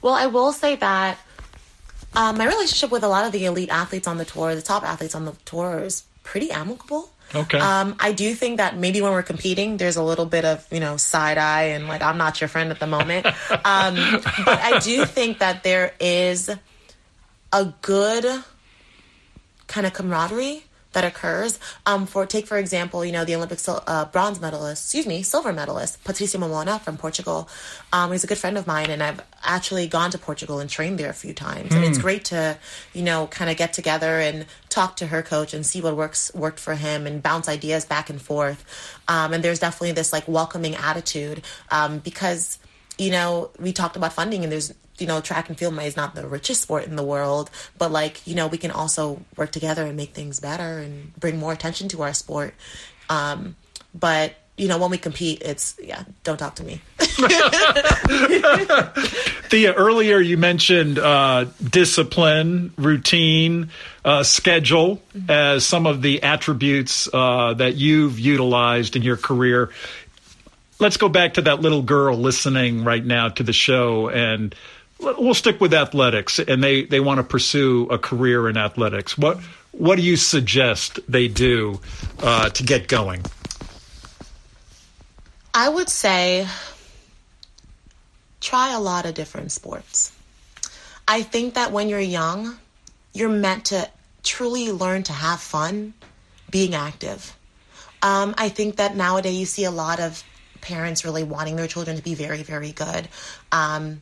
Well, 0.01 0.13
I 0.13 0.27
will 0.27 0.53
say 0.53 0.75
that 0.77 1.17
um, 2.15 2.38
my 2.38 2.45
relationship 2.45 2.91
with 2.91 3.03
a 3.03 3.10
lot 3.10 3.25
of 3.25 3.34
the 3.34 3.45
elite 3.45 3.69
athletes 3.69 4.08
on 4.08 4.17
the 4.17 4.25
tour, 4.25 4.55
the 4.55 4.62
top 4.62 4.84
athletes 4.84 5.15
on 5.15 5.25
the 5.25 5.34
tour, 5.43 5.79
is 5.79 6.03
pretty 6.23 6.51
amicable. 6.51 7.12
Okay. 7.34 7.58
Um, 7.58 7.96
I 8.00 8.12
do 8.12 8.36
think 8.36 8.58
that 8.58 8.78
maybe 8.78 9.02
when 9.02 9.12
we're 9.12 9.24
competing, 9.24 9.78
there's 9.78 9.96
a 9.96 10.04
little 10.04 10.26
bit 10.26 10.46
of 10.46 10.66
you 10.72 10.80
know 10.80 10.98
side 10.98 11.38
eye 11.38 11.70
and 11.76 11.88
like 11.88 12.02
I'm 12.02 12.18
not 12.18 12.42
your 12.42 12.48
friend 12.48 12.72
at 12.72 12.80
the 12.80 12.88
moment. 12.88 13.26
um, 13.50 13.96
but 14.46 14.60
I 14.60 14.80
do 14.84 15.06
think 15.06 15.40
that 15.40 15.64
there 15.64 15.94
is 16.00 16.50
a 17.52 17.74
good 17.82 18.44
kind 19.68 19.88
of 19.88 19.94
camaraderie 19.94 20.64
that 20.95 21.05
occurs. 21.05 21.60
Um, 21.86 22.08
for 22.08 22.25
take 22.25 22.47
for 22.47 22.58
example, 22.58 23.05
you 23.05 23.12
know 23.12 23.23
the 23.23 23.36
Olympic 23.36 23.60
uh, 23.67 24.05
bronze 24.05 24.41
medalist, 24.41 24.84
excuse 24.86 25.05
me, 25.05 25.21
silver 25.21 25.53
medalist 25.53 26.03
Patricia 26.03 26.38
Mamona 26.38 26.81
from 26.81 26.97
Portugal. 26.97 27.47
Um, 27.93 28.12
he's 28.12 28.23
a 28.23 28.27
good 28.27 28.39
friend 28.39 28.58
of 28.58 28.65
mine, 28.65 28.89
and 28.89 29.03
I've 29.03 29.21
actually 29.43 29.88
gone 29.88 30.10
to 30.12 30.17
Portugal 30.17 30.60
and 30.60 30.69
trained 30.69 30.97
there 30.97 31.10
a 31.10 31.13
few 31.13 31.34
times. 31.34 31.69
Mm. 31.69 31.75
And 31.75 31.86
it's 31.86 31.97
hmm. 31.97 32.03
great 32.03 32.25
to 32.25 32.58
you 32.93 33.03
know 33.03 33.27
kind 33.27 33.51
of 33.51 33.58
get 33.58 33.73
together 33.73 34.19
and 34.19 34.45
talk 34.69 34.97
to 34.97 35.08
her 35.08 35.21
coach 35.21 35.53
and 35.53 35.65
see 35.65 35.81
what 35.81 35.95
works 35.95 36.34
worked 36.34 36.60
for 36.60 36.75
him 36.75 37.05
and 37.05 37.21
bounce 37.21 37.47
ideas 37.47 37.86
back 37.86 38.10
and 38.10 38.21
forth. 38.21 38.65
Um, 39.08 39.34
and 39.34 39.43
there's 39.43 39.60
definitely 39.60 39.91
this 39.91 40.12
like 40.12 40.27
welcoming 40.27 40.75
attitude 40.75 41.43
um, 41.69 41.99
because 41.99 42.58
you 42.97 43.12
know 43.12 43.51
we 43.60 43.73
talked 43.73 43.95
about 43.95 44.13
funding 44.13 44.43
and 44.43 44.51
there's 44.51 44.73
you 44.97 45.08
know, 45.08 45.21
track 45.21 45.49
and 45.49 45.58
field 45.58 45.77
is 45.79 45.97
not 45.97 46.15
the 46.15 46.27
richest 46.27 46.62
sport 46.62 46.86
in 46.86 46.95
the 46.95 47.03
world, 47.03 47.49
but 47.77 47.91
like, 47.91 48.25
you 48.25 48.36
know, 48.36 48.47
we 48.47 48.58
can 48.58 48.71
also 48.71 49.21
work 49.36 49.51
together 49.51 49.86
and 49.86 49.97
make 49.97 50.13
things 50.13 50.39
better 50.39 50.79
and 50.79 51.13
bring 51.19 51.38
more 51.38 51.51
attention 51.51 51.89
to 51.89 52.01
our 52.01 52.13
sport. 52.13 52.53
Um, 53.10 53.55
but 53.93 54.36
you 54.58 54.67
know, 54.69 54.77
when 54.77 54.89
we 54.89 54.97
compete, 54.97 55.41
it's 55.41 55.77
yeah, 55.84 56.03
don't 56.23 56.38
talk 56.38 56.55
to 56.55 56.63
me. 56.63 56.79
Thea, 59.49 59.73
earlier 59.73 60.19
you 60.19 60.38
mentioned 60.38 60.97
uh, 60.97 61.47
discipline, 61.62 62.71
routine, 62.77 63.69
uh, 64.05 64.23
schedule 64.23 65.01
mm-hmm. 65.13 65.29
as 65.29 65.65
some 65.65 65.86
of 65.86 66.01
the 66.01 66.23
attributes 66.23 67.10
uh, 67.13 67.53
that 67.55 67.75
you've 67.75 68.17
utilized 68.17 68.95
in 68.95 69.01
your 69.01 69.17
career. 69.17 69.71
Let's 70.79 70.95
go 70.97 71.10
back 71.10 71.34
to 71.36 71.41
that 71.43 71.60
little 71.62 71.81
girl 71.81 72.15
listening 72.17 72.86
right 72.86 73.03
now 73.03 73.27
to 73.29 73.43
the 73.43 73.53
show, 73.53 74.08
and 74.10 74.55
we'll 74.99 75.34
stick 75.34 75.60
with 75.62 75.73
athletics. 75.73 76.39
And 76.39 76.63
they, 76.63 76.84
they 76.84 76.99
want 76.99 77.19
to 77.19 77.23
pursue 77.23 77.88
a 77.89 77.97
career 77.97 78.49
in 78.49 78.58
athletics. 78.58 79.17
What 79.17 79.39
what 79.71 79.97
do 79.97 80.03
you 80.03 80.15
suggest 80.15 80.99
they 81.08 81.27
do 81.27 81.81
uh, 82.19 82.49
to 82.49 82.63
get 82.63 82.88
going? 82.88 83.25
I 85.53 85.67
would 85.67 85.89
say 85.89 86.47
try 88.39 88.73
a 88.73 88.79
lot 88.79 89.05
of 89.05 89.13
different 89.13 89.51
sports. 89.51 90.13
I 91.08 91.23
think 91.23 91.55
that 91.55 91.71
when 91.71 91.89
you're 91.89 91.99
young, 91.99 92.58
you're 93.13 93.29
meant 93.29 93.65
to 93.65 93.89
truly 94.23 94.71
learn 94.71 95.03
to 95.03 95.13
have 95.13 95.39
fun 95.39 95.93
being 96.49 96.73
active. 96.73 97.36
Um, 98.01 98.34
I 98.38 98.49
think 98.49 98.77
that 98.77 98.95
nowadays 98.95 99.38
you 99.38 99.45
see 99.45 99.65
a 99.65 99.71
lot 99.71 99.99
of 99.99 100.23
parents 100.62 101.05
really 101.05 101.23
wanting 101.23 101.55
their 101.55 101.67
children 101.67 101.97
to 101.97 102.03
be 102.03 102.15
very, 102.15 102.43
very 102.43 102.71
good. 102.71 103.08
Um, 103.51 104.01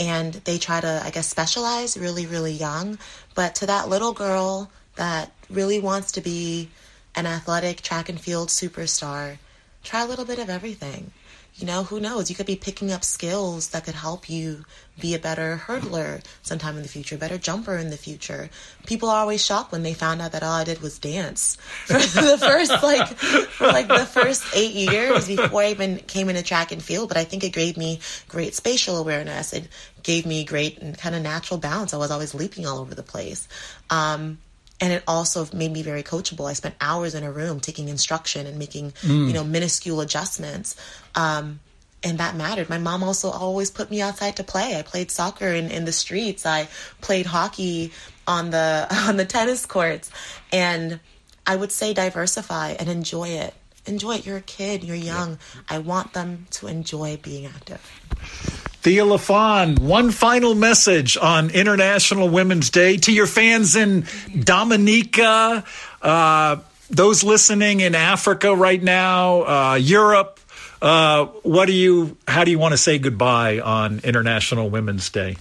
and 0.00 0.32
they 0.32 0.56
try 0.56 0.80
to, 0.80 1.02
I 1.04 1.10
guess, 1.10 1.28
specialize 1.28 1.96
really, 1.96 2.24
really 2.24 2.52
young. 2.52 2.98
But 3.34 3.54
to 3.56 3.66
that 3.66 3.90
little 3.90 4.14
girl 4.14 4.70
that 4.96 5.30
really 5.50 5.78
wants 5.78 6.12
to 6.12 6.22
be 6.22 6.70
an 7.14 7.26
athletic 7.26 7.82
track 7.82 8.08
and 8.08 8.18
field 8.18 8.48
superstar, 8.48 9.36
try 9.84 10.02
a 10.02 10.06
little 10.06 10.24
bit 10.24 10.38
of 10.38 10.48
everything. 10.48 11.12
You 11.56 11.66
know, 11.66 11.84
who 11.84 12.00
knows? 12.00 12.30
You 12.30 12.36
could 12.36 12.46
be 12.46 12.56
picking 12.56 12.90
up 12.90 13.04
skills 13.04 13.68
that 13.68 13.84
could 13.84 13.94
help 13.94 14.30
you 14.30 14.64
be 14.98 15.14
a 15.14 15.18
better 15.18 15.60
hurdler 15.66 16.22
sometime 16.42 16.76
in 16.76 16.82
the 16.82 16.88
future, 16.88 17.16
better 17.16 17.38
jumper 17.38 17.76
in 17.76 17.90
the 17.90 17.96
future. 17.96 18.50
People 18.86 19.08
are 19.08 19.20
always 19.20 19.44
shocked 19.44 19.72
when 19.72 19.82
they 19.82 19.94
found 19.94 20.22
out 20.22 20.32
that 20.32 20.42
all 20.42 20.52
I 20.52 20.64
did 20.64 20.80
was 20.80 20.98
dance 20.98 21.56
for 21.86 21.94
the 21.94 22.38
first 22.38 22.70
like 22.82 23.60
like 23.60 23.88
the 23.88 24.06
first 24.06 24.44
eight 24.54 24.74
years 24.74 25.26
before 25.26 25.62
I 25.62 25.70
even 25.70 25.98
came 25.98 26.28
into 26.28 26.42
track 26.42 26.72
and 26.72 26.82
field. 26.82 27.08
But 27.08 27.16
I 27.18 27.24
think 27.24 27.44
it 27.44 27.52
gave 27.52 27.76
me 27.76 28.00
great 28.28 28.54
spatial 28.54 28.96
awareness. 28.96 29.52
It 29.52 29.68
gave 30.02 30.26
me 30.26 30.44
great 30.44 30.98
kind 30.98 31.14
of 31.14 31.22
natural 31.22 31.58
balance. 31.58 31.92
I 31.92 31.98
was 31.98 32.10
always 32.10 32.34
leaping 32.34 32.66
all 32.66 32.78
over 32.78 32.94
the 32.94 33.02
place. 33.02 33.48
Um, 33.90 34.38
and 34.80 34.92
it 34.92 35.02
also 35.06 35.46
made 35.52 35.72
me 35.72 35.82
very 35.82 36.02
coachable. 36.02 36.48
I 36.48 36.54
spent 36.54 36.74
hours 36.80 37.14
in 37.14 37.22
a 37.22 37.30
room 37.30 37.60
taking 37.60 37.88
instruction 37.88 38.46
and 38.46 38.58
making 38.58 38.92
mm. 39.02 39.26
you 39.26 39.32
know 39.32 39.44
minuscule 39.44 40.00
adjustments. 40.00 40.76
Um, 41.14 41.60
and 42.02 42.18
that 42.18 42.34
mattered. 42.34 42.70
My 42.70 42.78
mom 42.78 43.02
also 43.02 43.28
always 43.28 43.70
put 43.70 43.90
me 43.90 44.00
outside 44.00 44.36
to 44.36 44.44
play. 44.44 44.78
I 44.78 44.82
played 44.82 45.10
soccer 45.10 45.48
in, 45.48 45.70
in 45.70 45.84
the 45.84 45.92
streets. 45.92 46.46
I 46.46 46.68
played 47.02 47.26
hockey 47.26 47.92
on 48.26 48.50
the 48.50 48.86
on 49.08 49.16
the 49.16 49.24
tennis 49.24 49.66
courts. 49.66 50.10
And 50.52 51.00
I 51.46 51.56
would 51.56 51.72
say 51.72 51.92
diversify 51.92 52.70
and 52.78 52.88
enjoy 52.88 53.28
it. 53.28 53.54
Enjoy 53.86 54.16
it. 54.16 54.26
You're 54.26 54.38
a 54.38 54.42
kid, 54.42 54.84
you're 54.84 54.96
young. 54.96 55.38
I 55.68 55.78
want 55.78 56.12
them 56.12 56.46
to 56.52 56.66
enjoy 56.66 57.18
being 57.22 57.46
active. 57.46 58.69
Thea 58.82 59.04
LaFond, 59.04 59.78
one 59.78 60.10
final 60.10 60.54
message 60.54 61.18
on 61.18 61.50
International 61.50 62.30
Women's 62.30 62.70
Day 62.70 62.96
to 62.96 63.12
your 63.12 63.26
fans 63.26 63.76
in 63.76 64.06
Dominica, 64.38 65.64
uh, 66.00 66.56
those 66.88 67.22
listening 67.22 67.80
in 67.80 67.94
Africa 67.94 68.56
right 68.56 68.82
now, 68.82 69.42
uh, 69.42 69.74
Europe. 69.74 70.40
Uh, 70.80 71.26
what 71.42 71.66
do 71.66 71.74
you? 71.74 72.16
How 72.26 72.44
do 72.44 72.50
you 72.50 72.58
want 72.58 72.72
to 72.72 72.78
say 72.78 72.98
goodbye 72.98 73.60
on 73.60 74.00
International 74.02 74.70
Women's 74.70 75.10
Day? 75.10 75.36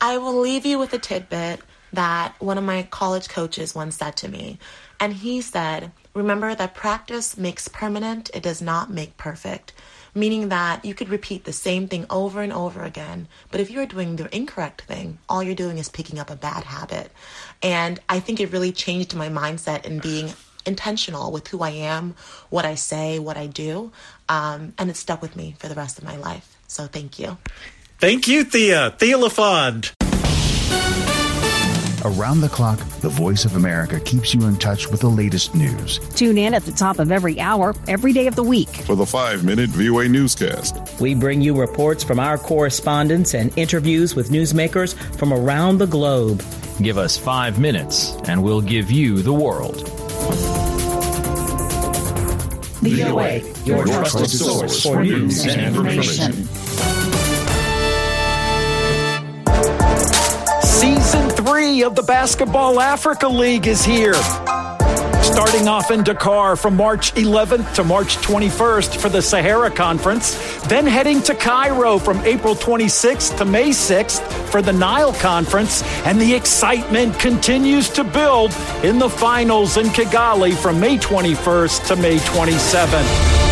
I 0.00 0.18
will 0.18 0.38
leave 0.38 0.64
you 0.64 0.78
with 0.78 0.92
a 0.92 0.98
tidbit 0.98 1.62
that 1.92 2.36
one 2.38 2.56
of 2.56 2.62
my 2.62 2.84
college 2.84 3.28
coaches 3.28 3.74
once 3.74 3.96
said 3.96 4.16
to 4.18 4.28
me, 4.28 4.60
and 5.00 5.12
he 5.12 5.40
said, 5.40 5.90
"Remember 6.14 6.54
that 6.54 6.74
practice 6.76 7.36
makes 7.36 7.66
permanent; 7.66 8.30
it 8.32 8.44
does 8.44 8.62
not 8.62 8.92
make 8.92 9.16
perfect." 9.16 9.72
Meaning 10.16 10.48
that 10.48 10.84
you 10.84 10.94
could 10.94 11.08
repeat 11.08 11.44
the 11.44 11.52
same 11.52 11.86
thing 11.86 12.06
over 12.10 12.40
and 12.40 12.52
over 12.52 12.82
again. 12.82 13.28
But 13.50 13.60
if 13.60 13.70
you're 13.70 13.86
doing 13.86 14.16
the 14.16 14.34
incorrect 14.34 14.82
thing, 14.82 15.18
all 15.28 15.42
you're 15.42 15.54
doing 15.54 15.78
is 15.78 15.88
picking 15.88 16.18
up 16.18 16.30
a 16.30 16.36
bad 16.36 16.64
habit. 16.64 17.12
And 17.62 18.00
I 18.08 18.20
think 18.20 18.40
it 18.40 18.50
really 18.50 18.72
changed 18.72 19.14
my 19.14 19.28
mindset 19.28 19.84
in 19.84 20.00
being 20.00 20.32
intentional 20.64 21.30
with 21.30 21.48
who 21.48 21.60
I 21.62 21.70
am, 21.70 22.14
what 22.50 22.64
I 22.64 22.74
say, 22.74 23.18
what 23.18 23.36
I 23.36 23.46
do. 23.46 23.92
Um, 24.28 24.74
and 24.78 24.90
it 24.90 24.96
stuck 24.96 25.22
with 25.22 25.36
me 25.36 25.54
for 25.58 25.68
the 25.68 25.74
rest 25.74 25.98
of 25.98 26.04
my 26.04 26.16
life. 26.16 26.56
So 26.66 26.86
thank 26.86 27.18
you. 27.18 27.36
Thank 27.98 28.26
you, 28.28 28.44
Thea. 28.44 28.94
Thea 28.98 29.16
LaFond. 29.16 29.95
Around 32.06 32.40
the 32.40 32.48
clock, 32.48 32.78
the 33.00 33.08
Voice 33.08 33.44
of 33.44 33.56
America 33.56 33.98
keeps 33.98 34.32
you 34.32 34.44
in 34.46 34.58
touch 34.58 34.88
with 34.92 35.00
the 35.00 35.08
latest 35.08 35.56
news. 35.56 35.98
Tune 36.14 36.38
in 36.38 36.54
at 36.54 36.62
the 36.62 36.70
top 36.70 37.00
of 37.00 37.10
every 37.10 37.40
hour, 37.40 37.74
every 37.88 38.12
day 38.12 38.28
of 38.28 38.36
the 38.36 38.44
week. 38.44 38.68
For 38.68 38.94
the 38.94 39.04
five 39.04 39.42
minute 39.42 39.70
VOA 39.70 40.08
newscast, 40.08 41.00
we 41.00 41.16
bring 41.16 41.40
you 41.40 41.58
reports 41.58 42.04
from 42.04 42.20
our 42.20 42.38
correspondents 42.38 43.34
and 43.34 43.52
interviews 43.58 44.14
with 44.14 44.30
newsmakers 44.30 44.94
from 45.18 45.32
around 45.32 45.78
the 45.78 45.88
globe. 45.88 46.44
Give 46.80 46.96
us 46.96 47.18
five 47.18 47.58
minutes, 47.58 48.14
and 48.28 48.40
we'll 48.40 48.60
give 48.60 48.88
you 48.88 49.20
the 49.20 49.32
world. 49.32 49.88
VOA, 52.82 53.40
your, 53.64 53.78
your 53.78 53.86
trusted 53.86 54.30
source 54.30 54.80
for 54.80 55.02
news 55.02 55.44
and 55.44 55.60
information. 55.60 56.46
Season 60.80 61.30
three 61.30 61.82
of 61.84 61.94
the 61.94 62.02
Basketball 62.02 62.80
Africa 62.80 63.26
League 63.28 63.66
is 63.66 63.82
here. 63.82 64.12
Starting 65.22 65.68
off 65.68 65.90
in 65.90 66.04
Dakar 66.04 66.54
from 66.54 66.76
March 66.76 67.14
11th 67.14 67.76
to 67.76 67.82
March 67.82 68.18
21st 68.18 68.96
for 69.00 69.08
the 69.08 69.22
Sahara 69.22 69.70
Conference, 69.70 70.34
then 70.66 70.86
heading 70.86 71.22
to 71.22 71.34
Cairo 71.34 71.96
from 71.98 72.18
April 72.26 72.54
26th 72.54 73.38
to 73.38 73.46
May 73.46 73.70
6th 73.70 74.20
for 74.50 74.60
the 74.60 74.72
Nile 74.74 75.14
Conference, 75.14 75.82
and 76.04 76.20
the 76.20 76.34
excitement 76.34 77.18
continues 77.18 77.88
to 77.88 78.04
build 78.04 78.52
in 78.84 78.98
the 78.98 79.08
finals 79.08 79.78
in 79.78 79.86
Kigali 79.86 80.54
from 80.54 80.78
May 80.78 80.98
21st 80.98 81.86
to 81.86 81.96
May 81.96 82.18
27th. 82.18 83.48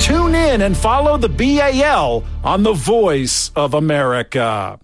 Tune 0.00 0.34
in 0.34 0.62
and 0.62 0.74
follow 0.74 1.18
the 1.18 1.28
BAL 1.28 2.24
on 2.42 2.62
the 2.62 2.72
Voice 2.72 3.50
of 3.54 3.74
America. 3.74 4.80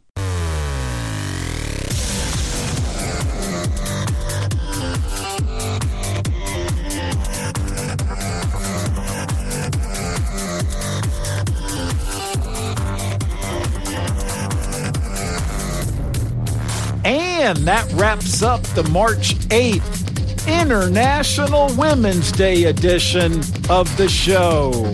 And 17.56 17.68
that 17.68 17.88
wraps 17.92 18.42
up 18.42 18.62
the 18.74 18.82
March 18.90 19.36
8th 19.48 20.48
International 20.48 21.72
Women's 21.76 22.32
Day 22.32 22.64
edition 22.64 23.34
of 23.70 23.96
the 23.96 24.08
show. 24.08 24.90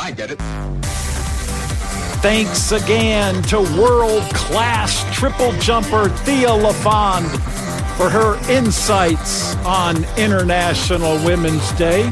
I 0.00 0.10
get 0.10 0.32
it. 0.32 0.38
Thanks 2.20 2.72
again 2.72 3.40
to 3.44 3.60
world 3.80 4.24
class 4.34 5.04
triple 5.14 5.52
jumper 5.60 6.08
Thea 6.08 6.52
LaFond 6.52 7.30
for 7.96 8.10
her 8.10 8.36
insights 8.50 9.54
on 9.58 10.04
International 10.18 11.24
Women's 11.24 11.70
Day. 11.72 12.10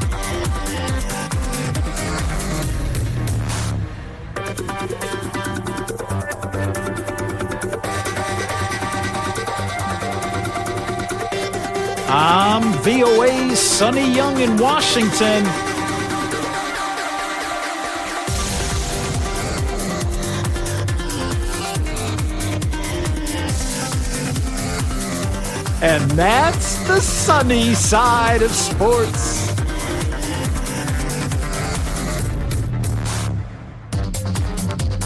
VOA's 12.82 13.58
Sonny 13.58 14.14
Young 14.14 14.40
in 14.40 14.56
Washington. 14.56 15.44
And 25.80 26.10
that's 26.12 26.86
the 26.88 27.00
sunny 27.00 27.74
side 27.74 28.42
of 28.42 28.50
sports. 28.50 29.37